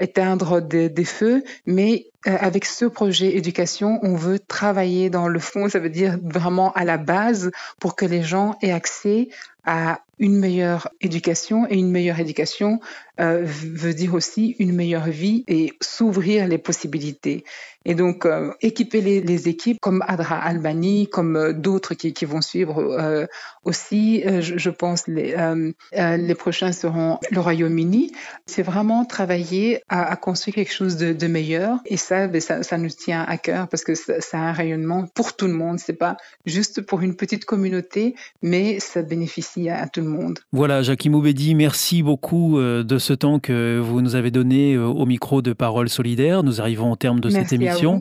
éteindre 0.00 0.60
des, 0.60 0.88
des, 0.88 1.04
feux, 1.04 1.42
mais 1.66 2.06
avec 2.24 2.64
ce 2.64 2.84
projet 2.84 3.36
éducation, 3.36 3.98
on 4.02 4.14
veut 4.14 4.38
travailler 4.38 5.10
dans 5.10 5.28
le 5.28 5.38
fond, 5.38 5.68
ça 5.68 5.78
veut 5.78 5.90
dire 5.90 6.18
vraiment 6.22 6.72
à 6.72 6.84
la 6.84 6.98
base 6.98 7.50
pour 7.80 7.96
que 7.96 8.04
les 8.04 8.22
gens 8.22 8.56
aient 8.60 8.72
accès 8.72 9.28
à 9.64 10.00
une 10.18 10.38
meilleure 10.38 10.88
éducation 11.00 11.66
et 11.68 11.76
une 11.76 11.90
meilleure 11.90 12.18
éducation 12.18 12.80
euh, 13.20 13.42
veut 13.44 13.94
dire 13.94 14.14
aussi 14.14 14.56
une 14.58 14.72
meilleure 14.72 15.08
vie 15.08 15.44
et 15.46 15.74
s'ouvrir 15.80 16.48
les 16.48 16.58
possibilités. 16.58 17.44
Et 17.84 17.94
donc, 17.94 18.26
euh, 18.26 18.52
équiper 18.60 19.00
les, 19.00 19.20
les, 19.20 19.48
équipes 19.48 19.78
comme 19.80 20.04
Adra 20.06 20.36
Albany, 20.38 21.08
comme 21.08 21.36
euh, 21.36 21.52
d'autres 21.52 21.94
qui, 21.94 22.12
qui, 22.12 22.24
vont 22.24 22.40
suivre 22.40 22.78
euh, 22.78 23.26
aussi, 23.64 24.22
euh, 24.26 24.40
je, 24.40 24.58
je, 24.58 24.70
pense 24.70 25.06
les, 25.06 25.34
euh, 25.34 25.72
les 25.92 26.34
prochains 26.34 26.72
seront 26.72 27.18
le 27.30 27.40
Royaume-Uni. 27.40 28.12
C'est 28.46 28.62
vraiment 28.62 29.04
travailler 29.04 29.82
à, 29.88 30.10
à, 30.10 30.16
construire 30.16 30.54
quelque 30.54 30.72
chose 30.72 30.96
de, 30.96 31.12
de 31.12 31.26
meilleur. 31.26 31.78
Et 31.86 31.96
ça, 31.96 32.28
ben, 32.28 32.40
ça, 32.40 32.62
ça, 32.62 32.78
nous 32.78 32.88
tient 32.88 33.22
à 33.22 33.36
cœur 33.36 33.68
parce 33.68 33.84
que 33.84 33.94
ça, 33.94 34.20
ça, 34.20 34.38
a 34.38 34.42
un 34.42 34.52
rayonnement 34.52 35.06
pour 35.14 35.36
tout 35.36 35.46
le 35.46 35.54
monde. 35.54 35.78
C'est 35.78 35.92
pas 35.92 36.16
juste 36.46 36.82
pour 36.82 37.00
une 37.00 37.16
petite 37.16 37.44
communauté, 37.44 38.14
mais 38.42 38.80
ça 38.80 39.02
bénéficie 39.02 39.68
à, 39.68 39.82
à 39.82 39.88
tout 39.88 40.00
le 40.00 40.08
monde. 40.08 40.38
Voilà, 40.52 40.82
Jackie 40.82 41.10
Moubedi, 41.10 41.54
merci 41.54 42.02
beaucoup 42.02 42.58
de 42.58 42.98
ce 42.98 43.12
temps 43.12 43.38
que 43.38 43.78
vous 43.78 44.00
nous 44.00 44.14
avez 44.14 44.30
donné 44.30 44.76
au 44.76 45.06
micro 45.06 45.42
de 45.42 45.52
Parole 45.52 45.88
Solidaire. 45.88 46.42
Nous 46.42 46.60
arrivons 46.60 46.92
au 46.92 46.96
terme 46.96 47.20
de 47.20 47.28
merci 47.28 47.48
cette 47.48 47.52
émission, 47.52 48.00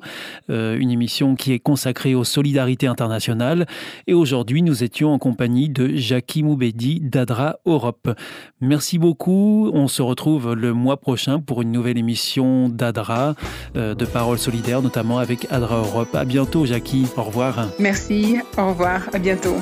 euh, 0.50 0.78
une 0.78 0.92
émission 0.92 1.36
qui 1.36 1.54
est 1.54 1.60
consacrée 1.60 2.16
aux 2.16 2.24
solidarités 2.24 2.88
internationales. 2.88 3.66
Et 4.08 4.14
aujourd'hui, 4.14 4.62
nous 4.62 4.84
étions 4.84 5.14
en 5.14 5.20
compagnie 5.20 5.70
de 5.70 5.96
Jackie 5.96 6.44
Moubedi 6.44 7.00
d'Adra 7.00 7.58
Europe. 7.66 8.10
Merci 8.62 8.98
beaucoup. 8.98 9.70
On 9.74 9.88
se 9.88 10.02
retrouve 10.02 10.54
le 10.54 10.74
mois 10.74 10.98
prochain 10.98 11.40
pour 11.40 11.62
une 11.62 11.72
nouvelle 11.78 11.98
émission 11.98 12.70
d'Adra, 12.70 13.36
euh, 13.76 13.94
de 13.94 14.06
Parole 14.06 14.40
Solidaire, 14.40 14.82
notamment 14.82 15.20
avec 15.20 15.48
Adra 15.52 15.78
Europe. 15.78 16.16
À 16.16 16.26
bientôt, 16.26 16.66
Jackie. 16.66 17.08
Au 17.16 17.24
revoir. 17.24 17.68
Merci. 17.80 18.40
Au 18.58 18.70
revoir. 18.70 19.02
À 19.14 19.20
bientôt. 19.20 19.56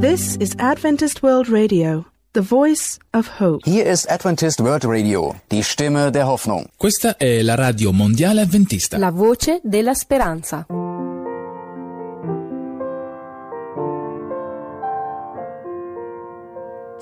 This 0.00 0.36
is 0.36 0.54
Adventist 0.58 1.22
World 1.22 1.48
Radio, 1.48 2.06
the 2.34 2.42
voice 2.42 2.98
of 3.12 3.40
hope. 3.40 3.60
Hier 3.64 3.86
ist 3.86 4.10
Adventist 4.10 4.60
World 4.60 4.84
Radio, 4.84 5.36
die 5.50 5.62
Stimme 5.62 6.10
der 6.10 6.26
Hoffnung. 6.26 6.66
Questa 6.76 7.16
è 7.16 7.42
la 7.42 7.54
radio 7.54 7.92
mondiale 7.92 8.42
avventista. 8.42 8.98
La 8.98 9.10
voce 9.10 9.60
della 9.62 9.94
speranza. 9.94 10.66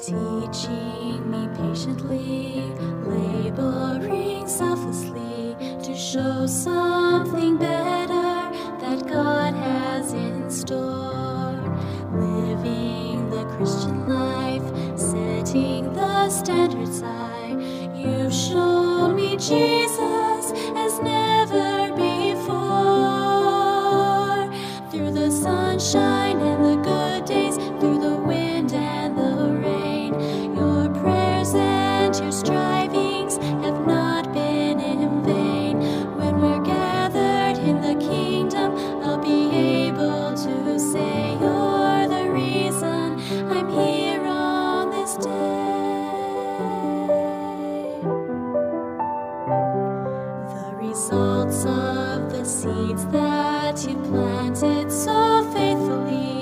Teaching 0.04 1.30
me 1.30 1.48
patiently, 1.56 2.62
laboring 3.06 4.46
selflessly 4.46 5.56
to 5.82 5.94
show 5.94 6.46
something 6.46 7.56
better 7.56 7.91
standards 16.44 17.00
high. 17.00 17.56
You've 17.94 18.34
shown 18.34 19.14
me 19.14 19.36
Jesus 19.36 19.91
results 51.12 51.66
of 51.66 52.32
the 52.32 52.44
seeds 52.44 53.04
that 53.06 53.86
you 53.86 53.96
planted. 53.96 54.90
So 54.90 55.50
faithfully, 55.52 56.41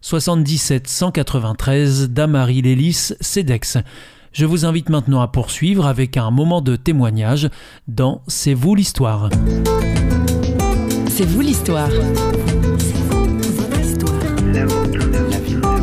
77 0.00 0.88
193 0.88 2.10
Damary 2.10 2.62
Lélis, 2.62 3.12
CEDEX. 3.20 3.78
Je 4.32 4.46
vous 4.46 4.64
invite 4.64 4.88
maintenant 4.88 5.20
à 5.20 5.28
poursuivre 5.28 5.86
avec 5.86 6.16
un 6.16 6.30
moment 6.30 6.60
de 6.62 6.76
témoignage 6.76 7.50
dans 7.86 8.22
C'est 8.26 8.54
vous 8.54 8.74
l'histoire. 8.74 9.28
C'est 11.08 11.26
vous 11.26 11.40
l'histoire. 11.42 11.90
On 14.42 14.54
a 14.54 15.79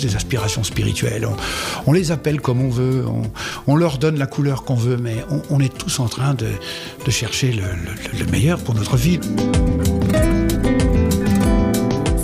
des 0.00 0.16
aspirations 0.16 0.62
spirituelles. 0.64 1.28
On, 1.86 1.92
les 1.92 2.12
appelle 2.12 2.40
comme 2.40 2.60
on 2.62 2.70
veut. 2.70 3.04
On, 3.66 3.76
leur 3.76 3.98
donne 3.98 4.18
la 4.18 4.26
couleur 4.26 4.64
qu'on 4.64 4.74
veut, 4.74 4.96
mais 4.96 5.16
on, 5.50 5.60
est 5.60 5.72
tous 5.76 6.00
en 6.00 6.08
train 6.08 6.34
de, 6.34 6.48
chercher 7.10 7.52
le, 7.52 7.62
le- 7.62 8.24
le 8.24 8.30
meilleur 8.30 8.58
pour 8.58 8.74
notre 8.74 8.96
vie. 8.96 9.20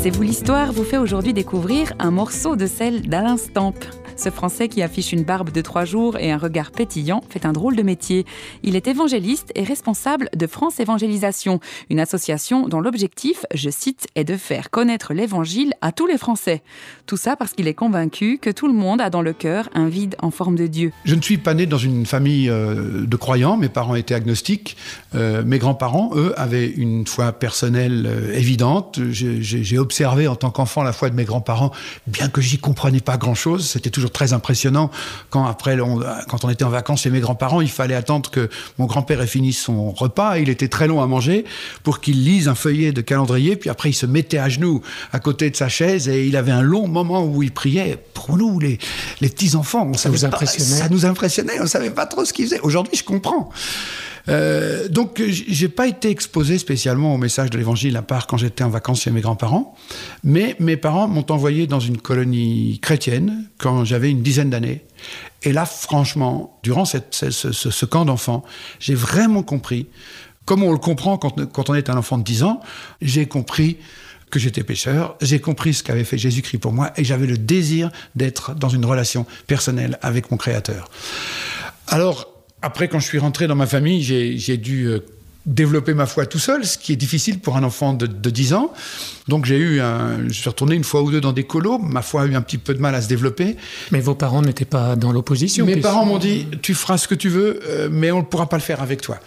C'est 0.03 0.11
vous 0.11 0.23
l'histoire 0.23 0.73
vous 0.73 0.85
fait 0.85 0.97
aujourd'hui 0.97 1.35
découvrir 1.35 1.93
un 1.99 2.11
morceau 2.11 2.57
de 2.57 2.67
celle 2.67 3.03
d'Alain 3.09 3.37
Stamp. 3.37 3.75
Ce 4.23 4.29
Français 4.29 4.69
qui 4.69 4.83
affiche 4.83 5.13
une 5.15 5.23
barbe 5.23 5.51
de 5.51 5.63
trois 5.63 5.87
jours 5.87 6.19
et 6.19 6.31
un 6.31 6.37
regard 6.37 6.73
pétillant 6.73 7.23
fait 7.31 7.47
un 7.47 7.53
drôle 7.53 7.75
de 7.75 7.83
métier. 7.83 8.27
Il 8.63 8.77
est 8.77 8.87
évangéliste 8.87 9.51
et 9.55 9.65
responsable 9.65 10.29
de 10.37 10.47
France 10.47 10.79
Évangélisation, 10.79 11.59
une 11.89 12.01
association 12.01 12.69
dont 12.69 12.83
l'objectif, 12.83 13.47
je 13.55 13.71
cite, 13.71 14.09
est 14.17 14.25
de 14.25 14.37
faire 14.37 14.69
connaître 14.69 15.15
l'évangile 15.15 15.73
à 15.81 15.91
tous 15.91 16.07
les 16.07 16.19
Français. 16.19 16.61
Tout 17.07 17.17
ça 17.17 17.35
parce 17.35 17.53
qu'il 17.55 17.67
est 17.67 17.73
convaincu 17.73 18.37
que 18.37 18.51
tout 18.51 18.67
le 18.67 18.75
monde 18.75 19.01
a 19.01 19.09
dans 19.09 19.23
le 19.23 19.33
cœur 19.33 19.71
un 19.73 19.89
vide 19.89 20.17
en 20.19 20.31
forme 20.31 20.57
de 20.57 20.67
Dieu. 20.67 20.93
Je 21.07 21.15
ne 21.15 21.23
suis 21.23 21.39
pas 21.39 21.55
né 21.55 21.65
dans 21.65 21.79
une 21.79 22.05
famille 22.05 22.51
euh, 22.51 23.07
de 23.07 23.17
croyants. 23.17 23.57
Mes 23.57 23.71
parents 23.71 23.95
étaient 23.95 24.15
agnostiques. 24.15 24.77
Euh, 25.15 25.43
mes 25.45 25.59
grands-parents, 25.59 26.11
eux, 26.15 26.35
avaient 26.39 26.69
une 26.69 27.07
foi 27.07 27.33
personnelle 27.33 28.05
euh, 28.07 28.35
évidente. 28.37 29.01
J'ai- 29.11 29.79
observé 29.79 30.29
en 30.29 30.37
tant 30.37 30.51
qu'enfant 30.51 30.83
la 30.83 30.93
foi 30.93 31.09
de 31.09 31.15
mes 31.15 31.25
grands-parents, 31.25 31.71
bien 32.07 32.29
que 32.29 32.43
j'y 32.43 32.59
comprenais 32.59 33.01
pas 33.01 33.17
grand-chose. 33.17 33.67
C'était 33.67 33.89
toujours 33.89 34.10
très 34.13 34.33
impressionnant 34.33 34.91
quand 35.31 35.47
après, 35.47 35.81
on- 35.81 36.01
quand 36.29 36.45
on 36.45 36.51
était 36.51 36.65
en 36.65 36.69
vacances 36.71 37.03
chez 37.03 37.11
mes 37.11 37.21
grands-parents, 37.21 37.61
il 37.61 37.71
fallait 37.71 37.95
attendre 37.95 38.31
que 38.31 38.49
mon 38.79 38.87
grand-père 38.87 39.21
ait 39.23 39.27
fini 39.27 39.53
son 39.53 39.91
repas. 39.93 40.39
Il 40.39 40.49
était 40.49 40.69
très 40.69 40.87
long 40.87 41.01
à 41.03 41.07
manger 41.07 41.45
pour 41.83 42.01
qu'il 42.01 42.25
lise 42.25 42.49
un 42.49 42.55
feuillet 42.55 42.93
de 42.93 43.01
calendrier. 43.01 43.57
Puis 43.57 43.71
après, 43.71 43.91
il 43.91 43.95
se 43.95 44.07
mettait 44.07 44.39
à 44.39 44.49
genoux 44.49 44.83
à 45.13 45.19
côté 45.21 45.51
de 45.51 45.57
sa 45.57 45.69
chaise 45.69 46.09
et 46.09 46.27
il 46.27 46.37
avait 46.37 46.53
un 46.53 46.63
long 46.63 46.89
moment 46.89 47.25
où 47.25 47.43
il 47.43 47.53
priait. 47.53 47.99
Pour 48.15 48.37
nous, 48.37 48.61
les, 48.61 48.79
les 49.21 49.29
petits 49.29 49.57
enfants, 49.57 49.87
on 49.91 49.95
savait 49.95 50.17
vous 50.17 50.21
pas- 50.23 50.27
impressionnait? 50.29 50.81
ça 50.83 50.89
nous 50.89 51.07
impressionnait. 51.07 51.61
On 51.61 51.67
savait 51.67 51.91
pas 51.91 52.07
trop 52.07 52.25
ce 52.25 52.33
qu'il 52.33 52.45
faisait. 52.47 52.61
Aujourd'hui, 52.61 52.97
je 52.97 53.05
comprends. 53.05 53.51
Euh, 54.29 54.89
donc, 54.89 55.23
j'ai 55.27 55.69
pas 55.69 55.87
été 55.87 56.11
exposé 56.11 56.59
spécialement 56.59 57.15
au 57.15 57.19
message 57.19 57.51
de 57.51 57.59
l'évangile 57.59 57.97
à 57.97 58.03
part 58.03 58.27
quand 58.27 58.37
j'étais 58.37 58.65
en 58.65 58.69
vacances 58.69 59.03
chez 59.03 59.11
mes 59.11 59.21
grands-parents. 59.21 59.75
Mais 60.25 60.57
mes 60.59 60.77
parents 60.77 61.09
m'ont 61.09 61.27
envoyé 61.31 61.67
dans 61.67 61.81
une 61.81 61.99
colonie 61.99 62.79
chrétienne 62.81 63.45
quand 63.59 63.85
j'avais 63.85 64.11
une 64.11 64.23
dizaine 64.23 64.51
d'années. 64.51 64.85
Et 65.43 65.53
là, 65.53 65.65
franchement, 65.65 66.59
durant 66.63 66.85
ce, 66.85 67.85
camp 67.87 68.05
d'enfants, 68.05 68.45
j'ai 68.79 68.95
vraiment 68.95 69.43
compris, 69.43 69.87
comme 70.45 70.63
on 70.63 70.73
le 70.73 70.79
comprend 70.79 71.17
quand, 71.17 71.47
quand 71.53 71.71
on 71.71 71.75
est 71.75 71.89
un 71.89 71.97
enfant 71.97 72.19
de 72.19 72.25
10 72.25 72.43
ans, 72.43 72.61
j'ai 73.01 73.27
compris 73.27 73.79
que 74.31 74.39
j'étais 74.39 74.63
pécheur, 74.63 75.17
j'ai 75.21 75.41
compris 75.41 75.75
ce 75.75 75.83
qu'avait 75.83 76.05
fait 76.05 76.19
Jésus-Christ 76.19 76.59
pour 76.59 76.73
moi 76.73 76.93
et 76.97 77.05
j'avais 77.05 77.27
le 77.27 77.37
désir 77.37 77.91
d'être 78.15 78.55
dans 78.55 78.69
une 78.69 78.85
relation 78.85 79.27
personnelle 79.47 79.99
avec 80.03 80.31
mon 80.31 80.37
Créateur. 80.37 80.89
Alors, 81.89 82.40
après, 82.63 82.89
quand 82.89 82.99
je 82.99 83.07
suis 83.07 83.19
rentré 83.19 83.47
dans 83.47 83.55
ma 83.55 83.67
famille, 83.67 84.03
j'ai 84.03 84.57
dû 84.57 84.87
euh, 84.87 85.01
développer 85.47 85.95
ma 85.95 86.07
foi 86.07 86.27
tout 86.27 86.39
seul, 86.39 86.65
ce 86.65 86.77
qui 86.77 86.93
est 86.93 86.97
difficile 86.97 87.39
pour 87.39 87.57
un 87.57 87.63
enfant 87.63 87.95
de, 87.95 88.07
de 88.07 88.31
10 88.31 88.53
ans. 88.55 88.73
Donc 89.29 89.47
j'ai 89.47 89.57
eu 89.57 89.81
un, 89.81 90.29
je 90.29 90.33
suis 90.33 90.49
retourné 90.49 90.75
une 90.75 90.85
fois 90.85 91.03
ou 91.03 91.11
deux 91.11 91.21
dans 91.21 91.33
des 91.33 91.45
colos, 91.45 91.79
ma 91.79 92.03
foi 92.03 92.23
a 92.23 92.27
eu 92.27 92.35
un 92.35 92.43
petit 92.43 92.59
peu 92.59 92.75
de 92.75 92.81
mal 92.81 92.95
à 92.95 93.01
se 93.01 93.09
développer. 93.09 93.57
Mais 93.91 94.01
vos 94.01 94.15
parents 94.15 94.43
n'étaient 94.43 94.65
pas 94.65 94.97
dans 94.97 95.13
l'opposition. 95.13 95.65
Mes 95.65 95.77
parents 95.77 96.05
m'ont 96.05 96.19
dit, 96.19 96.47
tu 96.61 96.75
feras 96.75 96.99
ce 96.99 97.09
que 97.09 97.15
tu 97.15 97.29
veux, 97.29 97.61
euh, 97.67 97.89
mais 97.91 98.11
on 98.11 98.19
ne 98.19 98.25
pourra 98.25 98.49
pas 98.49 98.57
le 98.57 98.63
faire 98.63 98.83
avec 98.83 99.01
toi. 99.01 99.19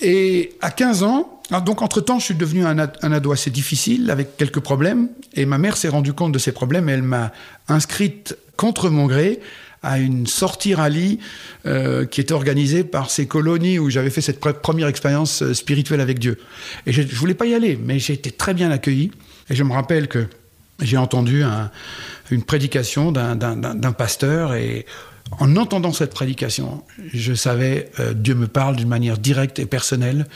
Et 0.00 0.54
à 0.60 0.70
15 0.70 1.02
ans, 1.02 1.40
ah, 1.50 1.60
donc 1.60 1.82
entre-temps, 1.82 2.18
je 2.18 2.24
suis 2.24 2.34
devenu 2.34 2.64
un, 2.64 2.78
un 2.78 3.12
ado 3.12 3.30
assez 3.32 3.50
difficile, 3.50 4.10
avec 4.10 4.38
quelques 4.38 4.60
problèmes, 4.60 5.08
et 5.34 5.44
ma 5.44 5.58
mère 5.58 5.76
s'est 5.76 5.88
rendue 5.88 6.14
compte 6.14 6.32
de 6.32 6.38
ces 6.38 6.52
problèmes, 6.52 6.88
et 6.88 6.92
elle 6.92 7.02
m'a 7.02 7.32
inscrite 7.68 8.36
contre 8.56 8.88
mon 8.88 9.06
gré 9.06 9.40
à 9.84 9.98
une 9.98 10.26
sortie 10.26 10.74
rallye 10.74 11.18
euh, 11.66 12.04
qui 12.06 12.20
était 12.20 12.32
organisée 12.34 12.82
par 12.84 13.10
ces 13.10 13.26
colonies 13.26 13.78
où 13.78 13.90
j'avais 13.90 14.10
fait 14.10 14.20
cette 14.20 14.40
pre- 14.42 14.52
première 14.54 14.88
expérience 14.88 15.42
euh, 15.42 15.54
spirituelle 15.54 16.00
avec 16.00 16.18
Dieu. 16.18 16.38
Et 16.86 16.92
je, 16.92 17.02
je 17.02 17.14
voulais 17.16 17.34
pas 17.34 17.46
y 17.46 17.54
aller, 17.54 17.78
mais 17.82 17.98
j'ai 17.98 18.14
été 18.14 18.30
très 18.30 18.54
bien 18.54 18.70
accueilli. 18.70 19.10
Et 19.50 19.54
je 19.54 19.62
me 19.62 19.72
rappelle 19.72 20.08
que 20.08 20.26
j'ai 20.80 20.96
entendu 20.96 21.42
un- 21.44 21.70
une 22.30 22.42
prédication 22.42 23.12
d'un 23.12 23.92
pasteur 23.92 24.54
et 24.54 24.86
en 25.38 25.56
entendant 25.56 25.92
cette 25.92 26.12
prédication, 26.12 26.82
je 27.12 27.34
savais 27.34 27.90
euh, 28.00 28.12
Dieu 28.14 28.34
me 28.34 28.46
parle 28.46 28.76
d'une 28.76 28.88
manière 28.88 29.18
directe 29.18 29.58
et 29.58 29.66
personnelle. 29.66 30.26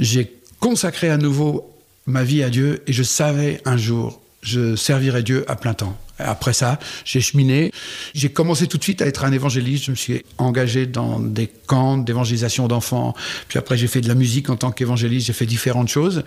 J'ai 0.00 0.32
consacré 0.60 1.10
à 1.10 1.16
nouveau 1.16 1.72
ma 2.06 2.22
vie 2.24 2.42
à 2.42 2.50
Dieu 2.50 2.82
et 2.86 2.92
je 2.92 3.02
savais 3.02 3.60
un 3.64 3.76
jour 3.76 4.20
je 4.42 4.76
servirai 4.76 5.22
Dieu 5.24 5.44
à 5.48 5.56
plein 5.56 5.74
temps. 5.74 5.98
Après 6.18 6.52
ça, 6.52 6.78
j'ai 7.04 7.20
cheminé. 7.20 7.72
J'ai 8.14 8.30
commencé 8.30 8.66
tout 8.66 8.78
de 8.78 8.82
suite 8.82 9.02
à 9.02 9.06
être 9.06 9.24
un 9.24 9.32
évangéliste. 9.32 9.84
Je 9.84 9.90
me 9.90 9.96
suis 9.96 10.24
engagé 10.38 10.86
dans 10.86 11.20
des 11.20 11.46
camps 11.46 11.98
d'évangélisation 11.98 12.68
d'enfants. 12.68 13.14
Puis 13.48 13.58
après, 13.58 13.76
j'ai 13.76 13.86
fait 13.86 14.00
de 14.00 14.08
la 14.08 14.14
musique 14.14 14.50
en 14.50 14.56
tant 14.56 14.70
qu'évangéliste. 14.70 15.26
J'ai 15.26 15.32
fait 15.32 15.46
différentes 15.46 15.88
choses. 15.88 16.24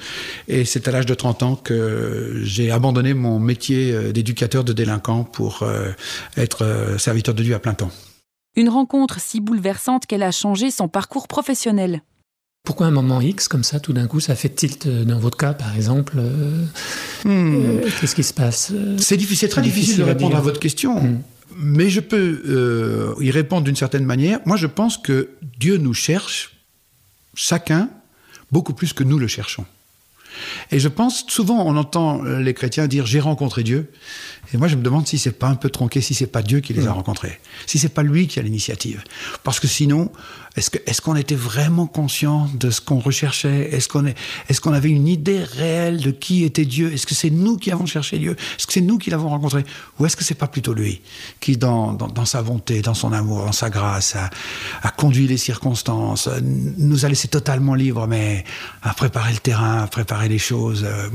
Et 0.47 0.65
c'est 0.65 0.87
à 0.87 0.91
l'âge 0.91 1.05
de 1.05 1.13
30 1.13 1.43
ans 1.43 1.55
que 1.55 2.41
j'ai 2.43 2.71
abandonné 2.71 3.13
mon 3.13 3.39
métier 3.39 3.91
euh, 3.91 4.11
d'éducateur 4.11 4.63
de 4.63 4.73
délinquants 4.73 5.23
pour 5.23 5.63
euh, 5.63 5.91
être 6.37 6.63
euh, 6.63 6.97
serviteur 6.97 7.33
de 7.33 7.43
Dieu 7.43 7.55
à 7.55 7.59
plein 7.59 7.73
temps. 7.73 7.91
Une 8.55 8.69
rencontre 8.69 9.19
si 9.19 9.41
bouleversante 9.41 10.05
qu'elle 10.05 10.23
a 10.23 10.31
changé 10.31 10.71
son 10.71 10.87
parcours 10.87 11.27
professionnel. 11.27 12.01
Pourquoi 12.63 12.87
un 12.87 12.91
moment 12.91 13.21
X 13.21 13.47
comme 13.47 13.63
ça, 13.63 13.79
tout 13.79 13.93
d'un 13.93 14.07
coup, 14.07 14.19
ça 14.19 14.35
fait 14.35 14.49
tilt 14.49 14.85
euh, 14.85 15.03
dans 15.03 15.19
votre 15.19 15.37
cas, 15.37 15.53
par 15.53 15.75
exemple 15.75 16.17
euh, 16.19 16.65
euh, 17.25 17.89
Qu'est-ce 17.99 18.15
qui 18.15 18.23
se 18.23 18.33
passe 18.33 18.71
C'est 18.97 19.17
difficile, 19.17 19.49
très 19.49 19.61
difficile 19.61 19.97
de 19.97 20.03
à 20.03 20.07
répondre 20.07 20.35
à 20.35 20.41
votre 20.41 20.59
question. 20.59 21.01
Mm. 21.01 21.21
Mais 21.57 21.89
je 21.89 21.99
peux 21.99 22.41
euh, 22.47 23.15
y 23.23 23.31
répondre 23.31 23.63
d'une 23.63 23.75
certaine 23.75 24.05
manière. 24.05 24.39
Moi, 24.45 24.55
je 24.55 24.67
pense 24.67 24.97
que 24.97 25.31
Dieu 25.59 25.77
nous 25.77 25.93
cherche, 25.93 26.57
chacun, 27.33 27.89
beaucoup 28.51 28.73
plus 28.73 28.93
que 28.93 29.03
nous 29.03 29.17
le 29.17 29.27
cherchons. 29.27 29.65
Et 30.71 30.79
je 30.79 30.87
pense, 30.87 31.25
souvent, 31.27 31.65
on 31.65 31.75
entend 31.75 32.21
les 32.21 32.53
chrétiens 32.53 32.87
dire 32.87 33.05
j'ai 33.05 33.19
rencontré 33.19 33.63
Dieu. 33.63 33.91
Et 34.53 34.57
moi, 34.57 34.67
je 34.67 34.75
me 34.75 34.81
demande 34.81 35.07
si 35.07 35.17
c'est 35.17 35.31
pas 35.31 35.47
un 35.47 35.55
peu 35.55 35.69
tronqué, 35.69 36.01
si 36.01 36.13
c'est 36.13 36.27
pas 36.27 36.41
Dieu 36.41 36.59
qui 36.59 36.73
les 36.73 36.87
a 36.87 36.91
rencontrés, 36.93 37.39
si 37.65 37.77
c'est 37.77 37.89
pas 37.89 38.03
lui 38.03 38.27
qui 38.27 38.39
a 38.39 38.41
l'initiative. 38.41 39.03
Parce 39.43 39.59
que 39.59 39.67
sinon, 39.67 40.11
est-ce 40.55 40.69
que 40.69 40.77
est-ce 40.85 41.01
qu'on 41.01 41.15
était 41.15 41.35
vraiment 41.35 41.87
conscient 41.87 42.49
de 42.53 42.69
ce 42.69 42.81
qu'on 42.81 42.99
recherchait? 42.99 43.69
Est-ce 43.73 43.87
qu'on 43.87 44.05
est 44.05 44.15
est-ce 44.47 44.61
qu'on 44.61 44.73
avait 44.73 44.89
une 44.89 45.07
idée 45.07 45.43
réelle 45.43 46.01
de 46.01 46.11
qui 46.11 46.43
était 46.43 46.65
Dieu? 46.65 46.91
Est-ce 46.91 47.05
que 47.05 47.15
c'est 47.15 47.29
nous 47.29 47.57
qui 47.57 47.71
avons 47.71 47.85
cherché 47.85 48.17
Dieu? 48.17 48.31
Est-ce 48.57 48.67
que 48.67 48.73
c'est 48.73 48.81
nous 48.81 48.97
qui 48.97 49.09
l'avons 49.09 49.29
rencontré? 49.29 49.63
Ou 49.99 50.05
est-ce 50.05 50.17
que 50.17 50.23
c'est 50.23 50.35
pas 50.35 50.47
plutôt 50.47 50.73
lui 50.73 51.01
qui, 51.39 51.57
dans, 51.57 51.93
dans, 51.93 52.07
dans 52.07 52.25
sa 52.25 52.41
bonté, 52.41 52.81
dans 52.81 52.93
son 52.93 53.13
amour, 53.13 53.45
dans 53.45 53.51
sa 53.51 53.69
grâce, 53.69 54.15
a, 54.15 54.29
a 54.81 54.89
conduit 54.89 55.27
les 55.27 55.37
circonstances, 55.37 56.27
euh, 56.27 56.39
nous 56.41 57.05
a 57.05 57.09
laissé 57.09 57.27
totalement 57.27 57.75
libres, 57.75 58.07
mais 58.07 58.43
a 58.81 58.93
préparé 58.93 59.33
le 59.33 59.39
terrain, 59.39 59.83
a 59.83 59.87
préparé 59.87 60.29
les 60.29 60.39
choses 60.39 60.83
euh, 60.83 61.09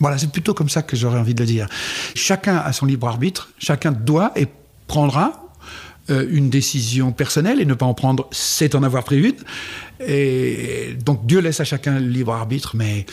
voilà, 0.00 0.18
c'est 0.18 0.32
plutôt 0.32 0.52
comme 0.52 0.68
ça 0.68 0.82
que 0.82 0.96
j'aurais 0.96 1.18
envie 1.18 1.34
de 1.34 1.40
le 1.40 1.46
dire. 1.46 1.68
Chacun 2.16 2.56
a 2.56 2.72
son 2.72 2.86
libre 2.86 3.06
arbitre, 3.06 3.50
chacun 3.58 3.92
doit 3.92 4.32
et 4.34 4.48
prendra 4.88 5.41
euh, 6.10 6.26
une 6.30 6.50
décision 6.50 7.12
personnelle 7.12 7.60
et 7.60 7.64
ne 7.64 7.74
pas 7.74 7.86
en 7.86 7.94
prendre, 7.94 8.28
c'est 8.32 8.74
en 8.74 8.82
avoir 8.82 9.04
pris 9.04 9.18
une. 9.20 9.34
Et 10.06 10.96
donc 11.04 11.26
Dieu 11.26 11.40
laisse 11.40 11.60
à 11.60 11.64
chacun 11.64 11.98
le 12.00 12.06
libre 12.08 12.32
arbitre, 12.32 12.74
mais 12.76 13.06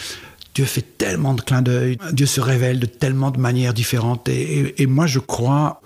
Dieu 0.56 0.66
fait 0.66 0.98
tellement 0.98 1.34
de 1.36 1.42
clins 1.42 1.62
d'œil, 1.62 1.98
Dieu 2.12 2.26
se 2.26 2.42
révèle 2.42 2.80
de 2.80 2.86
tellement 2.88 3.32
de 3.32 3.40
manières 3.40 3.74
différentes. 3.74 4.28
Et, 4.30 4.60
et- 4.60 4.82
et 4.84 4.88
moi, 4.88 5.06
je 5.06 5.20
crois 5.20 5.82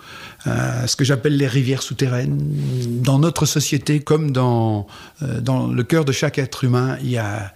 à 0.45 0.87
ce 0.87 0.95
que 0.95 1.05
j'appelle 1.05 1.37
les 1.37 1.47
rivières 1.47 1.81
souterraines. 1.83 2.37
Dans 3.01 3.19
notre 3.19 3.45
société, 3.45 3.99
comme 4.01 4.31
dans, 4.31 4.87
euh, 5.21 5.39
dans 5.41 5.67
le 5.67 5.83
cœur 5.83 6.05
de 6.05 6.11
chaque 6.11 6.37
être 6.37 6.63
humain, 6.63 6.97
il 7.03 7.11
y 7.11 7.17
a, 7.17 7.53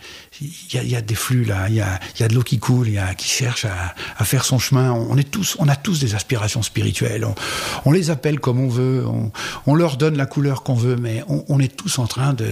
y 0.73 0.78
a, 0.78 0.84
y 0.84 0.95
a 0.95 1.02
des 1.02 1.15
flux 1.15 1.43
là, 1.43 1.67
il 1.69 1.76
y 1.76 1.82
a, 1.82 2.00
y 2.19 2.23
a 2.23 2.28
de 2.28 2.34
l'eau 2.36 2.43
qui 2.43 2.60
coule, 2.60 2.88
il 2.88 2.93
y 2.93 2.97
a, 2.97 3.13
qui 3.13 3.28
cherche 3.28 3.65
à, 3.65 3.93
à 4.17 4.23
faire 4.26 4.45
son 4.45 4.58
chemin. 4.60 4.91
On, 4.93 5.17
est 5.17 5.30
tous, 5.30 5.56
on 5.60 5.67
a 5.67 5.76
tous 5.76 6.00
des 6.00 6.15
aspirations 6.15 6.62
spirituelles. 6.62 7.26
On, 7.26 7.36
on 7.86 7.91
les 7.91 8.10
appelle 8.10 8.39
comme 8.39 8.60
on 8.60 8.69
veut, 8.69 9.04
on, 9.06 9.32
on 9.65 9.76
leur 9.76 9.97
donne 9.97 10.15
la 10.15 10.26
couleur 10.26 10.63
qu'on 10.63 10.76
veut, 10.76 10.95
mais 10.95 11.23
on, 11.28 11.43
on 11.50 11.60
est 11.60 11.76
tous 11.76 12.00
en 12.00 12.08
train 12.08 12.34
de, 12.34 12.47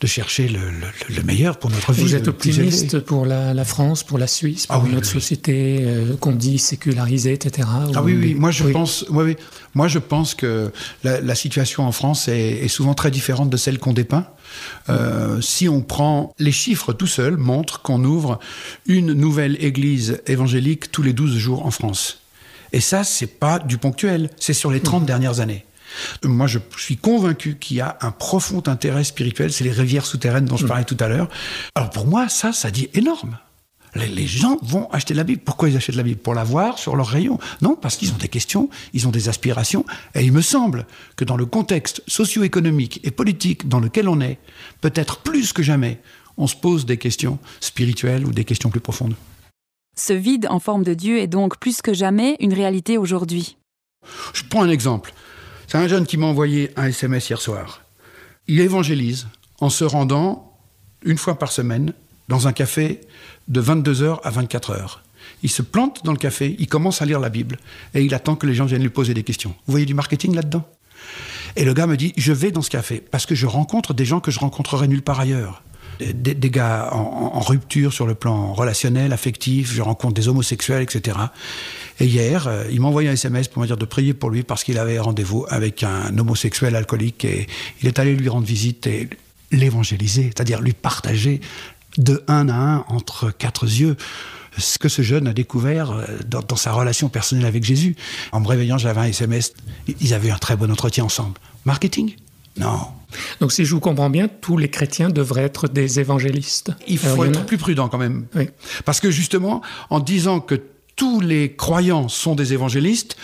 de 0.00 0.06
chercher 0.06 0.48
le, 0.48 0.60
le- 0.60 1.14
le 1.16 1.22
meilleur 1.22 1.58
pour 1.58 1.70
notre 1.70 1.92
vie. 1.92 2.02
Vous 2.02 2.14
êtes 2.14 2.28
optimiste 2.28 3.00
pour 3.00 3.26
la, 3.26 3.52
la 3.52 3.64
France, 3.64 4.02
pour 4.02 4.16
la 4.18 4.26
Suisse, 4.26 4.66
pour 4.66 4.76
Ah 4.76 4.80
oui, 4.82 4.92
notre 4.94 5.06
oui, 5.08 5.12
société 5.12 5.78
euh, 5.82 6.16
qu'on 6.16 6.32
dit 6.32 6.58
sécularisée, 6.58 7.32
etc. 7.34 7.68
Ah 7.94 8.00
ou- 8.02 8.04
oui, 8.06 8.16
oui. 8.18 8.34
Moi, 8.34 8.50
je 8.50 8.64
oui. 8.64 8.72
pense. 8.72 9.04
Moi, 9.74 9.88
je 9.88 9.98
pense 9.98 10.34
que 10.34 10.72
la, 11.02 11.20
la 11.20 11.34
situation 11.34 11.86
en 11.86 11.92
France 11.92 12.28
est, 12.28 12.64
est 12.64 12.68
souvent 12.68 12.94
très 12.94 13.10
différente 13.10 13.50
de 13.50 13.56
celle 13.56 13.78
qu'on 13.78 13.92
dépeint. 13.92 14.26
Euh, 14.88 15.40
si 15.40 15.68
on 15.68 15.80
prend 15.80 16.34
les 16.38 16.52
chiffres 16.52 16.92
tout 16.92 17.06
seuls, 17.06 17.36
montrent 17.36 17.82
qu'on 17.82 18.04
ouvre 18.04 18.38
une 18.86 19.12
nouvelle 19.12 19.62
église 19.62 20.22
évangélique 20.26 20.90
tous 20.90 21.02
les 21.02 21.12
12 21.12 21.36
jours 21.36 21.66
en 21.66 21.70
France. 21.70 22.20
Et 22.72 22.80
ça, 22.80 23.04
c'est 23.04 23.38
pas 23.38 23.58
du 23.58 23.78
ponctuel, 23.78 24.30
c'est 24.38 24.52
sur 24.52 24.70
les 24.70 24.80
30 24.80 25.06
dernières 25.06 25.40
années. 25.40 25.64
Moi, 26.24 26.48
je 26.48 26.58
suis 26.76 26.96
convaincu 26.96 27.56
qu'il 27.56 27.76
y 27.76 27.80
a 27.80 27.96
un 28.00 28.10
profond 28.10 28.62
intérêt 28.66 29.04
spirituel, 29.04 29.52
c'est 29.52 29.64
les 29.64 29.70
rivières 29.70 30.06
souterraines 30.06 30.44
dont 30.44 30.56
je 30.56 30.66
parlais 30.66 30.84
tout 30.84 30.96
à 30.98 31.06
l'heure. 31.06 31.28
Alors 31.76 31.90
pour 31.90 32.06
moi, 32.06 32.28
ça, 32.28 32.52
ça 32.52 32.70
dit 32.72 32.88
énorme. 32.94 33.38
Les, 33.94 34.08
les 34.08 34.26
gens 34.26 34.58
vont 34.62 34.90
acheter 34.90 35.14
la 35.14 35.24
Bible. 35.24 35.42
Pourquoi 35.44 35.68
ils 35.68 35.76
achètent 35.76 35.94
la 35.94 36.02
Bible? 36.02 36.20
Pour 36.20 36.34
la 36.34 36.44
voir 36.44 36.78
sur 36.78 36.96
leur 36.96 37.06
rayon 37.06 37.38
Non, 37.62 37.76
parce 37.76 37.96
qu'ils 37.96 38.12
ont 38.12 38.18
des 38.18 38.28
questions, 38.28 38.68
ils 38.92 39.06
ont 39.06 39.10
des 39.10 39.28
aspirations. 39.28 39.84
Et 40.14 40.24
il 40.24 40.32
me 40.32 40.42
semble 40.42 40.86
que 41.16 41.24
dans 41.24 41.36
le 41.36 41.46
contexte 41.46 42.02
socio-économique 42.06 43.00
et 43.04 43.10
politique 43.10 43.68
dans 43.68 43.80
lequel 43.80 44.08
on 44.08 44.20
est, 44.20 44.38
peut-être 44.80 45.18
plus 45.18 45.52
que 45.52 45.62
jamais, 45.62 46.00
on 46.36 46.46
se 46.46 46.56
pose 46.56 46.86
des 46.86 46.96
questions 46.96 47.38
spirituelles 47.60 48.26
ou 48.26 48.32
des 48.32 48.44
questions 48.44 48.70
plus 48.70 48.80
profondes. 48.80 49.14
Ce 49.96 50.12
vide 50.12 50.46
en 50.50 50.58
forme 50.58 50.82
de 50.82 50.94
Dieu 50.94 51.18
est 51.18 51.28
donc 51.28 51.58
plus 51.58 51.80
que 51.80 51.94
jamais 51.94 52.36
une 52.40 52.52
réalité 52.52 52.98
aujourd'hui. 52.98 53.56
Je 54.32 54.42
prends 54.50 54.62
un 54.62 54.70
exemple. 54.70 55.14
C'est 55.68 55.78
un 55.78 55.88
jeune 55.88 56.06
qui 56.06 56.16
m'a 56.16 56.26
envoyé 56.26 56.70
un 56.76 56.86
SMS 56.86 57.30
hier 57.30 57.40
soir. 57.40 57.82
Il 58.48 58.60
évangélise 58.60 59.28
en 59.60 59.70
se 59.70 59.84
rendant 59.84 60.52
une 61.04 61.16
fois 61.16 61.38
par 61.38 61.52
semaine 61.52 61.94
dans 62.28 62.48
un 62.48 62.52
café 62.52 63.00
de 63.48 63.62
22h 63.62 64.20
à 64.22 64.30
24h. 64.30 64.98
Il 65.42 65.50
se 65.50 65.62
plante 65.62 66.04
dans 66.04 66.12
le 66.12 66.18
café, 66.18 66.56
il 66.58 66.66
commence 66.66 67.02
à 67.02 67.06
lire 67.06 67.20
la 67.20 67.28
Bible 67.28 67.58
et 67.94 68.02
il 68.02 68.14
attend 68.14 68.36
que 68.36 68.46
les 68.46 68.54
gens 68.54 68.64
viennent 68.64 68.82
lui 68.82 68.90
poser 68.90 69.14
des 69.14 69.22
questions. 69.22 69.54
Vous 69.66 69.72
voyez 69.72 69.86
du 69.86 69.94
marketing 69.94 70.34
là-dedans? 70.34 70.66
Et 71.56 71.64
le 71.64 71.74
gars 71.74 71.86
me 71.86 71.96
dit, 71.96 72.12
je 72.16 72.32
vais 72.32 72.50
dans 72.50 72.62
ce 72.62 72.70
café 72.70 73.02
parce 73.10 73.26
que 73.26 73.34
je 73.34 73.46
rencontre 73.46 73.94
des 73.94 74.04
gens 74.04 74.20
que 74.20 74.30
je 74.30 74.40
rencontrerai 74.40 74.88
nulle 74.88 75.02
part 75.02 75.20
ailleurs. 75.20 75.62
Des, 76.00 76.50
gars 76.50 76.88
en 76.92 77.38
rupture 77.38 77.92
sur 77.92 78.04
le 78.04 78.16
plan 78.16 78.52
relationnel, 78.52 79.12
affectif, 79.12 79.72
je 79.72 79.80
rencontre 79.80 80.14
des 80.14 80.26
homosexuels, 80.26 80.82
etc. 80.82 81.16
Et 82.00 82.06
hier, 82.06 82.48
euh, 82.48 82.64
il 82.72 82.80
m'a 82.80 82.88
envoyé 82.88 83.08
un 83.08 83.12
SMS 83.12 83.46
pour 83.46 83.62
me 83.62 83.68
dire 83.68 83.76
de 83.76 83.84
prier 83.84 84.12
pour 84.12 84.30
lui 84.30 84.42
parce 84.42 84.64
qu'il 84.64 84.76
avait 84.78 84.98
rendez-vous 84.98 85.46
avec 85.48 85.84
un 85.84 86.18
homosexuel 86.18 86.74
alcoolique 86.74 87.24
et 87.24 87.46
il 87.80 87.86
est 87.86 88.00
allé 88.00 88.16
lui 88.16 88.28
rendre 88.28 88.44
visite 88.44 88.88
et 88.88 89.08
l'évangéliser, 89.52 90.24
c'est-à-dire 90.24 90.60
lui 90.60 90.72
partager 90.72 91.40
de 91.98 92.22
un 92.28 92.48
à 92.48 92.54
un 92.54 92.84
entre 92.88 93.30
quatre 93.30 93.64
yeux 93.64 93.96
ce 94.56 94.78
que 94.78 94.88
ce 94.88 95.02
jeune 95.02 95.26
a 95.26 95.32
découvert 95.32 95.90
euh, 95.90 96.04
dans, 96.28 96.40
dans 96.40 96.54
sa 96.56 96.70
relation 96.72 97.08
personnelle 97.08 97.46
avec 97.46 97.64
Jésus. 97.64 97.96
En 98.30 98.38
me 98.40 98.46
réveillant, 98.46 98.78
j'avais 98.78 99.00
un 99.00 99.04
SMS, 99.06 99.52
ils 100.00 100.14
avaient 100.14 100.30
un 100.30 100.38
très 100.38 100.54
bon 100.56 100.70
entretien 100.70 101.02
ensemble. 101.04 101.38
Marketing? 101.64 102.14
Non. 102.56 102.78
Donc 103.40 103.50
si 103.52 103.64
je 103.64 103.74
vous 103.74 103.80
comprends 103.80 104.10
bien, 104.10 104.28
tous 104.28 104.56
les 104.56 104.70
chrétiens 104.70 105.10
devraient 105.10 105.42
être 105.42 105.66
des 105.66 105.98
évangélistes. 105.98 106.70
Il 106.86 106.98
faut 106.98 107.24
être 107.24 107.40
a- 107.40 107.44
plus 107.44 107.58
prudent 107.58 107.88
quand 107.88 107.98
même. 107.98 108.26
Oui. 108.36 108.48
Parce 108.84 109.00
que 109.00 109.10
justement, 109.10 109.60
en 109.90 109.98
disant 109.98 110.38
que 110.38 110.54
tous 110.94 111.20
les 111.20 111.56
croyants 111.56 112.08
sont 112.08 112.36
des 112.36 112.52
évangélistes, 112.52 113.16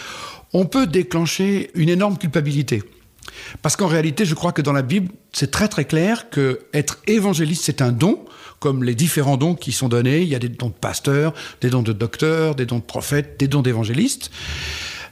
on 0.53 0.65
peut 0.67 0.89
déclencher 0.89 1.71
une 1.75 1.91
énorme 1.91 2.19
culpabilité. 2.19 2.83
Parce 3.63 3.77
qu'en 3.77 3.87
réalité, 3.87 4.25
je 4.25 4.35
crois 4.35 4.51
que 4.51 4.63
dans 4.63 4.73
la 4.73 4.83
Bible, 4.83 5.13
c'est 5.33 5.53
très 5.53 5.69
très 5.69 5.85
clair 5.85 6.29
que 6.31 6.61
être 6.75 6.99
évangéliste, 7.07 7.63
c'est 7.65 7.83
un 7.83 7.93
don, 7.93 8.25
comme 8.61 8.85
les 8.85 8.95
différents 8.95 9.37
dons 9.37 9.55
qui 9.55 9.73
sont 9.73 9.89
donnés. 9.89 10.21
Il 10.21 10.29
y 10.29 10.35
a 10.35 10.39
des 10.39 10.49
dons 10.49 10.69
de 10.69 10.75
pasteur, 10.75 11.35
des 11.61 11.71
dons 11.71 11.83
de 11.83 11.93
docteur, 11.93 12.55
des 12.55 12.67
dons 12.67 12.79
de 12.79 12.83
prophète, 12.83 13.37
des 13.39 13.49
dons 13.49 13.63
d'évangéliste. 13.63 14.31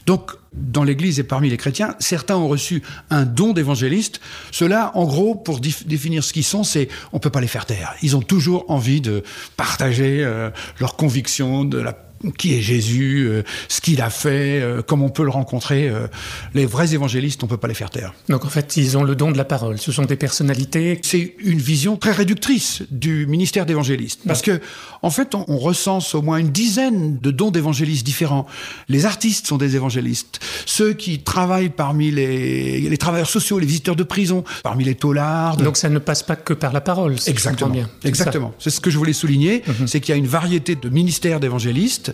Donc, 0.07 0.33
dans 0.55 0.85
l'Église 0.85 1.21
et 1.21 1.23
parmi 1.23 1.51
les 1.51 1.59
chrétiens, 1.59 1.95
certains 1.99 2.37
ont 2.37 2.49
reçu 2.49 2.83
un 3.11 3.27
don 3.27 3.53
d'évangéliste. 3.53 4.21
Cela, 4.53 4.91
en 4.95 5.05
gros, 5.05 5.35
pour 5.35 5.61
définir 5.61 6.25
ce 6.25 6.33
qu'ils 6.33 6.45
sont, 6.45 6.65
c'est 6.65 6.89
on 7.13 7.19
peut 7.19 7.29
pas 7.29 7.43
les 7.43 7.47
faire 7.47 7.67
taire. 7.67 7.95
Ils 8.01 8.17
ont 8.17 8.23
toujours 8.23 8.65
envie 8.71 9.03
de 9.03 9.23
partager 9.59 10.25
euh, 10.25 10.49
leurs 10.81 10.97
convictions 10.97 11.65
de 11.65 11.79
la 11.79 12.08
qui 12.37 12.55
est 12.55 12.61
Jésus, 12.61 13.27
euh, 13.29 13.43
ce 13.69 13.81
qu'il 13.81 14.01
a 14.03 14.11
fait, 14.11 14.61
euh, 14.61 14.83
comment 14.87 15.07
on 15.07 15.11
peut 15.11 15.25
le 15.25 15.31
rencontrer. 15.31 15.89
euh. 15.89 16.07
les 16.55 16.67
vrais 16.67 16.95
évangélistes, 16.95 17.43
on 17.43 17.47
peut 17.47 17.57
pas 17.57 17.69
les 17.69 17.75
faire 17.75 17.91
taire. 17.91 18.15
Donc 18.29 18.45
en 18.45 18.49
fait, 18.49 18.77
ils 18.77 18.97
ont 18.99 19.05
le 19.05 19.15
don 19.15 19.31
de 19.31 19.37
la 19.37 19.45
parole. 19.45 19.79
Ce 19.79 19.93
sont 19.93 20.05
des 20.05 20.17
personnalités. 20.17 21.01
C'est 21.03 21.35
une 21.39 21.59
vision 21.59 21.97
très 21.97 22.13
réductrice 22.13 22.83
du 22.91 23.27
ministère 23.27 23.67
d'évangéliste. 23.67 24.21
Parce 24.27 24.43
que, 24.43 24.61
en 25.03 25.11
fait, 25.11 25.35
on, 25.35 25.45
on 25.49 25.59
recense 25.59 26.15
au 26.15 26.23
moins 26.23 26.39
une 26.39 26.51
dizaine 26.51 27.19
de 27.19 27.31
dons 27.31 27.51
d'évangélistes 27.51 28.05
différents. 28.05 28.47
Les 28.89 29.05
artistes 29.07 29.47
sont 29.47 29.59
des 29.59 29.77
évangélistes. 29.77 30.41
Ceux 30.67 30.93
qui 30.95 31.21
travaillent 31.21 31.69
parmi 31.71 32.11
les, 32.11 32.81
les 32.81 32.97
travailleurs 32.99 33.29
sociaux, 33.31 33.59
les 33.59 33.67
visiteurs 33.67 33.97
de 33.97 34.03
prison, 34.03 34.45
parmi 34.63 34.85
les 34.85 34.95
taulards. 34.95 35.57
Donc 35.57 35.77
ça 35.77 35.89
ne 35.89 35.99
passe 35.99 36.23
pas 36.23 36.37
que 36.37 36.53
par 36.55 36.73
la 36.73 36.81
parole. 36.81 37.19
si 37.21 37.31
Exactement. 37.31 37.71
bien. 37.71 37.89
Exactement. 38.05 38.55
C'est 38.59 38.71
ce 38.71 38.81
que 38.81 38.91
je 38.91 38.99
voulais 38.99 39.13
souligner, 39.13 39.63
c'est 39.87 40.01
qu'il 40.01 40.13
y 40.13 40.15
a 40.15 40.19
une 40.19 40.27
variété 40.27 40.75
de 40.75 40.89
ministères 40.89 41.41
d'évangélistes. 41.41 42.08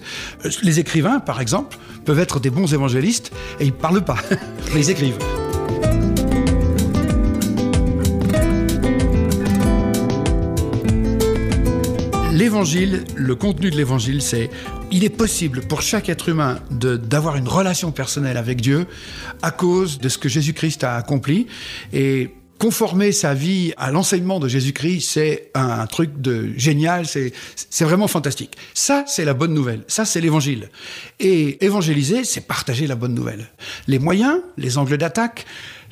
Euh, 0.44 0.50
Les 0.62 0.80
écrivains, 0.80 1.20
par 1.20 1.40
exemple, 1.40 1.76
peuvent 2.04 2.18
être 2.18 2.40
des 2.40 2.50
bons 2.50 2.72
évangélistes 2.72 3.32
et 3.60 3.64
ils 3.64 3.72
parlent 3.72 4.04
pas. 4.04 4.18
ils 4.74 4.90
écrivent. 4.90 5.18
L'évangile, 12.32 13.04
le 13.14 13.36
contenu 13.36 13.70
de 13.70 13.76
l'évangile, 13.76 14.20
c'est 14.20 14.50
il 14.90 15.04
est 15.04 15.08
possible 15.08 15.60
pour 15.60 15.82
chaque 15.82 16.08
être 16.08 16.28
humain 16.28 16.58
d'avoir 16.70 17.36
une 17.36 17.46
relation 17.46 17.92
personnelle 17.92 18.36
avec 18.36 18.60
Dieu 18.60 18.86
à 19.40 19.52
cause 19.52 19.98
de 19.98 20.08
ce 20.08 20.18
que 20.18 20.28
Jésus-Christ 20.28 20.82
a 20.82 20.96
accompli. 20.96 21.46
Conformer 22.58 23.12
sa 23.12 23.34
vie 23.34 23.72
à 23.76 23.90
l'enseignement 23.90 24.38
de 24.40 24.48
Jésus-Christ, 24.48 25.00
c'est 25.10 25.50
un 25.54 25.86
truc 25.86 26.20
de 26.20 26.50
génial, 26.56 27.04
c'est 27.06 27.32
vraiment 27.84 28.08
fantastique. 28.08 28.56
Ça, 28.74 29.04
c'est 29.06 29.24
la 29.24 29.34
bonne 29.34 29.52
nouvelle. 29.54 29.82
Ça, 29.88 30.04
c'est 30.04 30.20
l'évangile. 30.20 30.68
Et 31.20 31.64
évangéliser, 31.64 32.24
c'est 32.24 32.42
partager 32.42 32.86
la 32.86 32.94
bonne 32.94 33.14
nouvelle. 33.14 33.48
Les 33.88 33.98
moyens, 33.98 34.38
les 34.56 34.78
angles 34.78 34.96
d'attaque, 34.98 35.44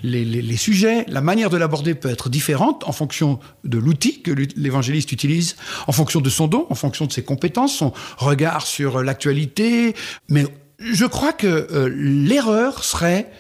les, 0.05 0.25
les- 0.25 0.43
les 0.43 0.57
sujets, 0.57 1.05
la 1.09 1.21
manière 1.21 1.51
de 1.51 1.57
l'aborder 1.57 1.95
peut 1.95 2.11
être 2.11 2.29
différente 2.29 2.85
en 2.87 2.93
fonction 2.93 3.39
de 3.65 3.79
l'outil 3.79 4.21
que 4.23 4.33
l'évangéliste 4.57 5.13
utilise, 5.13 5.57
en 5.87 5.93
fonction 5.93 6.21
de 6.21 6.31
son 6.31 6.49
don, 6.49 6.67
en 6.71 6.75
fonction 6.75 7.07
de 7.07 7.13
ses 7.13 7.23
compétences, 7.23 7.77
son 7.77 7.93
regard 8.19 8.67
sur 8.67 9.03
l'actualité. 9.03 9.95
Mais 10.29 10.45
je 10.81 11.05
crois 11.07 11.33
que 11.33 11.47
euh, 11.47 11.89
l'erreur 11.95 12.83
serait 12.83 13.31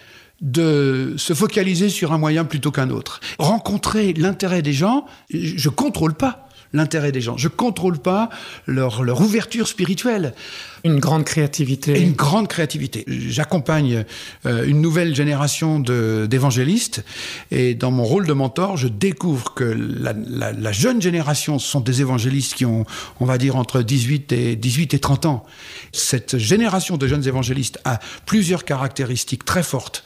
de 0.42 1.14
se 1.16 1.32
focaliser 1.32 1.88
sur 1.88 2.12
un 2.12 2.18
moyen 2.18 2.44
plutôt 2.44 2.70
qu'un 2.70 2.90
autre. 2.90 3.20
Rencontrer 3.38 4.12
l'intérêt 4.12 4.60
des 4.60 4.72
gens, 4.72 5.06
je 5.30 5.68
contrôle 5.68 6.14
pas 6.14 6.48
l'intérêt 6.72 7.12
des 7.12 7.20
gens. 7.20 7.36
Je 7.36 7.48
contrôle 7.48 7.98
pas 7.98 8.28
leur, 8.66 9.02
leur 9.02 9.20
ouverture 9.20 9.68
spirituelle. 9.68 10.34
Une 10.84 10.98
grande 10.98 11.24
créativité. 11.24 12.00
Une 12.00 12.12
grande 12.12 12.48
créativité. 12.48 13.04
J'accompagne 13.06 14.04
euh, 14.46 14.64
une 14.66 14.80
nouvelle 14.80 15.14
génération 15.14 15.78
d'évangélistes 15.78 17.04
et 17.50 17.74
dans 17.74 17.92
mon 17.92 18.02
rôle 18.02 18.26
de 18.26 18.32
mentor, 18.32 18.76
je 18.76 18.88
découvre 18.88 19.54
que 19.54 19.64
la, 19.64 20.72
jeune 20.72 21.00
génération 21.00 21.58
sont 21.58 21.80
des 21.80 22.00
évangélistes 22.00 22.54
qui 22.54 22.64
ont, 22.64 22.84
on 23.20 23.26
va 23.26 23.38
dire, 23.38 23.56
entre 23.56 23.82
18 23.82 24.32
et, 24.32 24.56
18 24.56 24.94
et 24.94 24.98
30 24.98 25.26
ans. 25.26 25.44
Cette 25.92 26.38
génération 26.38 26.96
de 26.96 27.06
jeunes 27.06 27.28
évangélistes 27.28 27.78
a 27.84 28.00
plusieurs 28.26 28.64
caractéristiques 28.64 29.44
très 29.44 29.62
fortes. 29.62 30.02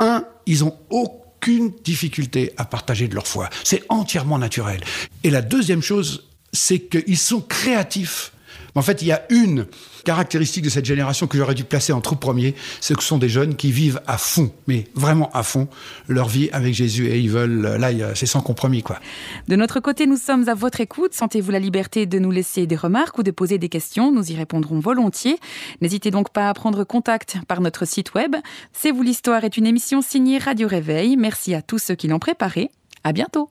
Un, 0.00 0.24
ils 0.46 0.64
ont 0.64 0.74
aucune 0.88 1.72
difficulté 1.84 2.52
à 2.56 2.64
partager 2.64 3.08
de 3.08 3.14
leur 3.14 3.26
foi. 3.26 3.50
C'est 3.62 3.82
entièrement 3.90 4.38
naturel. 4.38 4.80
Et 5.22 5.30
la 5.30 5.42
deuxième 5.42 5.82
chose, 5.82 6.28
c'est 6.52 6.78
qu'ils 6.78 7.18
sont 7.18 7.42
créatifs 7.42 8.32
en 8.74 8.82
fait, 8.82 9.02
il 9.02 9.08
y 9.08 9.12
a 9.12 9.24
une 9.30 9.66
caractéristique 10.12 10.64
de 10.64 10.70
cette 10.70 10.86
génération 10.86 11.26
que 11.26 11.36
j'aurais 11.36 11.54
dû 11.54 11.64
placer 11.64 11.92
en 11.92 12.00
tout 12.00 12.16
premier, 12.16 12.54
c'est 12.80 12.94
que 12.96 13.02
ce 13.02 13.08
sont 13.08 13.18
des 13.18 13.28
jeunes 13.28 13.56
qui 13.56 13.70
vivent 13.72 14.00
à 14.06 14.16
fond, 14.16 14.50
mais 14.66 14.84
vraiment 14.94 15.28
à 15.34 15.42
fond, 15.42 15.68
leur 16.08 16.28
vie 16.28 16.48
avec 16.52 16.72
Jésus 16.72 17.08
et 17.08 17.18
ils 17.18 17.28
veulent, 17.28 17.76
là, 17.78 17.92
y 17.92 18.02
a- 18.02 18.14
c'est 18.14 18.24
sans 18.24 18.40
compromis, 18.40 18.82
quoi. 18.82 19.00
De 19.48 19.56
notre 19.56 19.80
côté, 19.80 20.06
nous 20.06 20.16
sommes 20.16 20.48
à 20.48 20.54
votre 20.54 20.80
écoute. 20.80 21.12
Sentez-vous 21.12 21.50
la 21.50 21.58
liberté 21.58 22.06
de 22.06 22.18
nous 22.18 22.30
laisser 22.30 22.66
des 22.66 22.74
remarques 22.76 23.18
ou 23.18 23.22
de 23.22 23.30
poser 23.30 23.58
des 23.58 23.68
questions? 23.68 24.10
Nous 24.10 24.32
y 24.32 24.34
répondrons 24.34 24.80
volontiers. 24.80 25.36
N'hésitez 25.82 26.10
donc 26.10 26.32
pas 26.32 26.48
à 26.48 26.54
prendre 26.54 26.84
contact 26.84 27.36
par 27.46 27.60
notre 27.60 27.86
site 27.86 28.14
web. 28.14 28.34
C'est 28.72 28.92
vous 28.92 29.02
l'histoire 29.02 29.44
est 29.44 29.58
une 29.58 29.66
émission 29.66 30.00
signée 30.00 30.38
Radio 30.38 30.68
Réveil. 30.68 31.18
Merci 31.18 31.54
à 31.54 31.60
tous 31.60 31.78
ceux 31.78 31.96
qui 31.96 32.08
l'ont 32.08 32.18
préparée. 32.18 32.70
À 33.04 33.12
bientôt. 33.12 33.50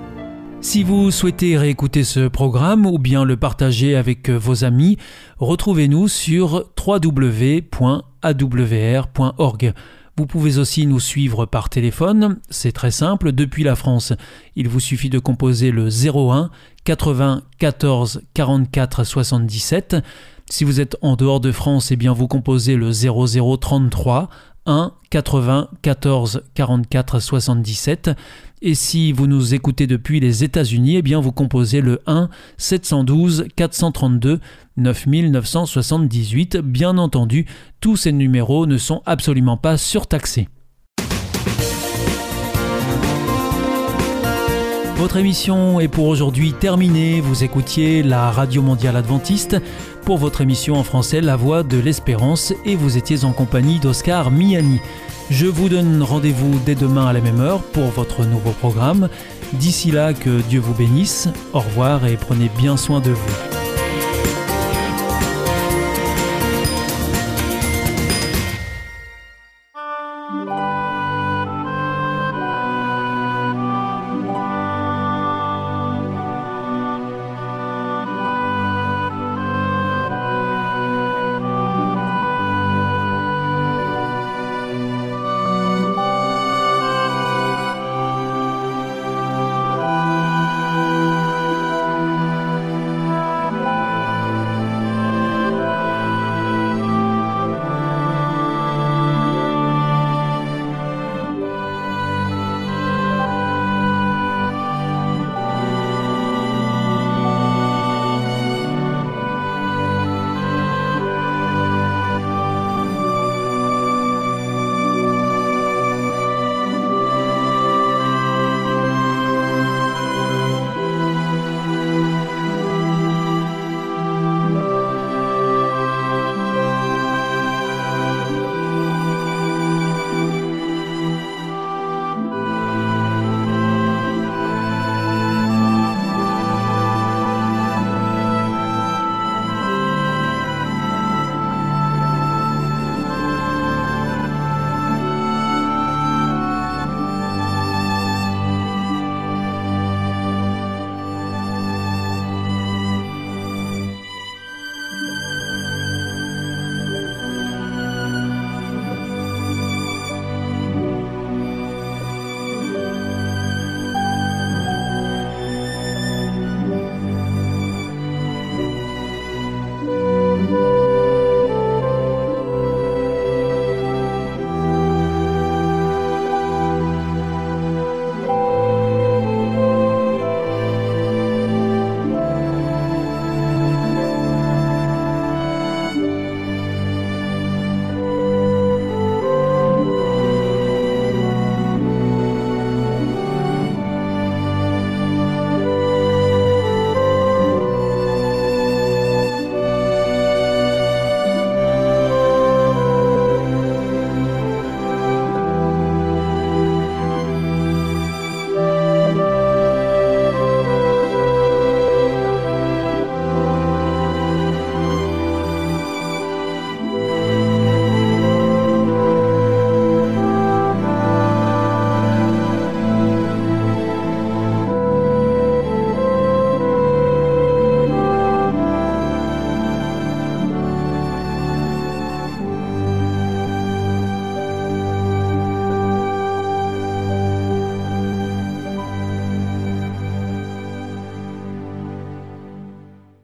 Si 0.61 0.83
vous 0.83 1.09
souhaitez 1.09 1.57
réécouter 1.57 2.03
ce 2.03 2.27
programme 2.27 2.85
ou 2.85 2.99
bien 2.99 3.25
le 3.25 3.35
partager 3.35 3.95
avec 3.95 4.29
euh, 4.29 4.37
vos 4.37 4.63
amis, 4.63 4.97
retrouvez-nous 5.39 6.07
sur 6.07 6.69
www.awr.org. 6.77 7.73
Vous 10.17 10.25
pouvez 10.27 10.59
aussi 10.59 10.85
nous 10.85 10.99
suivre 10.99 11.47
par 11.47 11.69
téléphone, 11.69 12.37
c'est 12.51 12.73
très 12.73 12.91
simple, 12.91 13.31
depuis 13.31 13.63
la 13.63 13.75
France. 13.75 14.13
Il 14.55 14.69
vous 14.69 14.79
suffit 14.79 15.09
de 15.09 15.17
composer 15.17 15.71
le 15.71 15.87
01 15.87 16.51
80 16.83 17.41
14 17.57 18.21
44 18.35 19.03
77. 19.03 19.95
Si 20.47 20.63
vous 20.63 20.79
êtes 20.79 20.95
en 21.01 21.15
dehors 21.15 21.39
de 21.39 21.51
France, 21.51 21.91
eh 21.91 21.95
bien 21.95 22.13
vous 22.13 22.27
composez 22.27 22.75
le 22.75 22.91
00 22.91 23.57
33 23.57 24.29
1 24.67 24.91
80 25.09 25.69
14 25.81 26.43
44 26.53 27.19
77. 27.19 28.11
Et 28.63 28.75
si 28.75 29.11
vous 29.11 29.25
nous 29.25 29.55
écoutez 29.55 29.87
depuis 29.87 30.19
les 30.19 30.43
États-Unis, 30.43 30.97
eh 30.97 31.01
bien 31.01 31.19
vous 31.19 31.31
composez 31.31 31.81
le 31.81 31.99
1 32.05 32.29
712 32.57 33.47
432 33.55 34.39
9978. 34.77 36.57
Bien 36.57 36.99
entendu, 36.99 37.47
tous 37.79 37.97
ces 37.97 38.11
numéros 38.11 38.67
ne 38.67 38.77
sont 38.77 39.01
absolument 39.07 39.57
pas 39.57 39.77
surtaxés. 39.77 40.47
Votre 44.95 45.17
émission 45.17 45.79
est 45.79 45.87
pour 45.87 46.05
aujourd'hui 46.05 46.53
terminée. 46.53 47.19
Vous 47.19 47.43
écoutiez 47.43 48.03
la 48.03 48.29
Radio 48.29 48.61
Mondiale 48.61 48.95
Adventiste 48.95 49.57
pour 50.05 50.19
votre 50.19 50.41
émission 50.41 50.75
en 50.75 50.83
français 50.83 51.21
La 51.21 51.35
Voix 51.35 51.63
de 51.63 51.79
l'Espérance 51.79 52.53
et 52.65 52.75
vous 52.75 52.95
étiez 52.95 53.25
en 53.25 53.31
compagnie 53.31 53.79
d'Oscar 53.79 54.29
Miani. 54.29 54.79
Je 55.31 55.45
vous 55.45 55.69
donne 55.69 56.03
rendez-vous 56.03 56.59
dès 56.65 56.75
demain 56.75 57.07
à 57.07 57.13
la 57.13 57.21
même 57.21 57.39
heure 57.39 57.63
pour 57.63 57.85
votre 57.85 58.25
nouveau 58.25 58.51
programme. 58.51 59.07
D'ici 59.53 59.89
là, 59.89 60.13
que 60.13 60.41
Dieu 60.41 60.59
vous 60.59 60.73
bénisse. 60.73 61.29
Au 61.53 61.61
revoir 61.61 62.05
et 62.05 62.17
prenez 62.17 62.51
bien 62.57 62.75
soin 62.75 62.99
de 62.99 63.11
vous. 63.11 63.70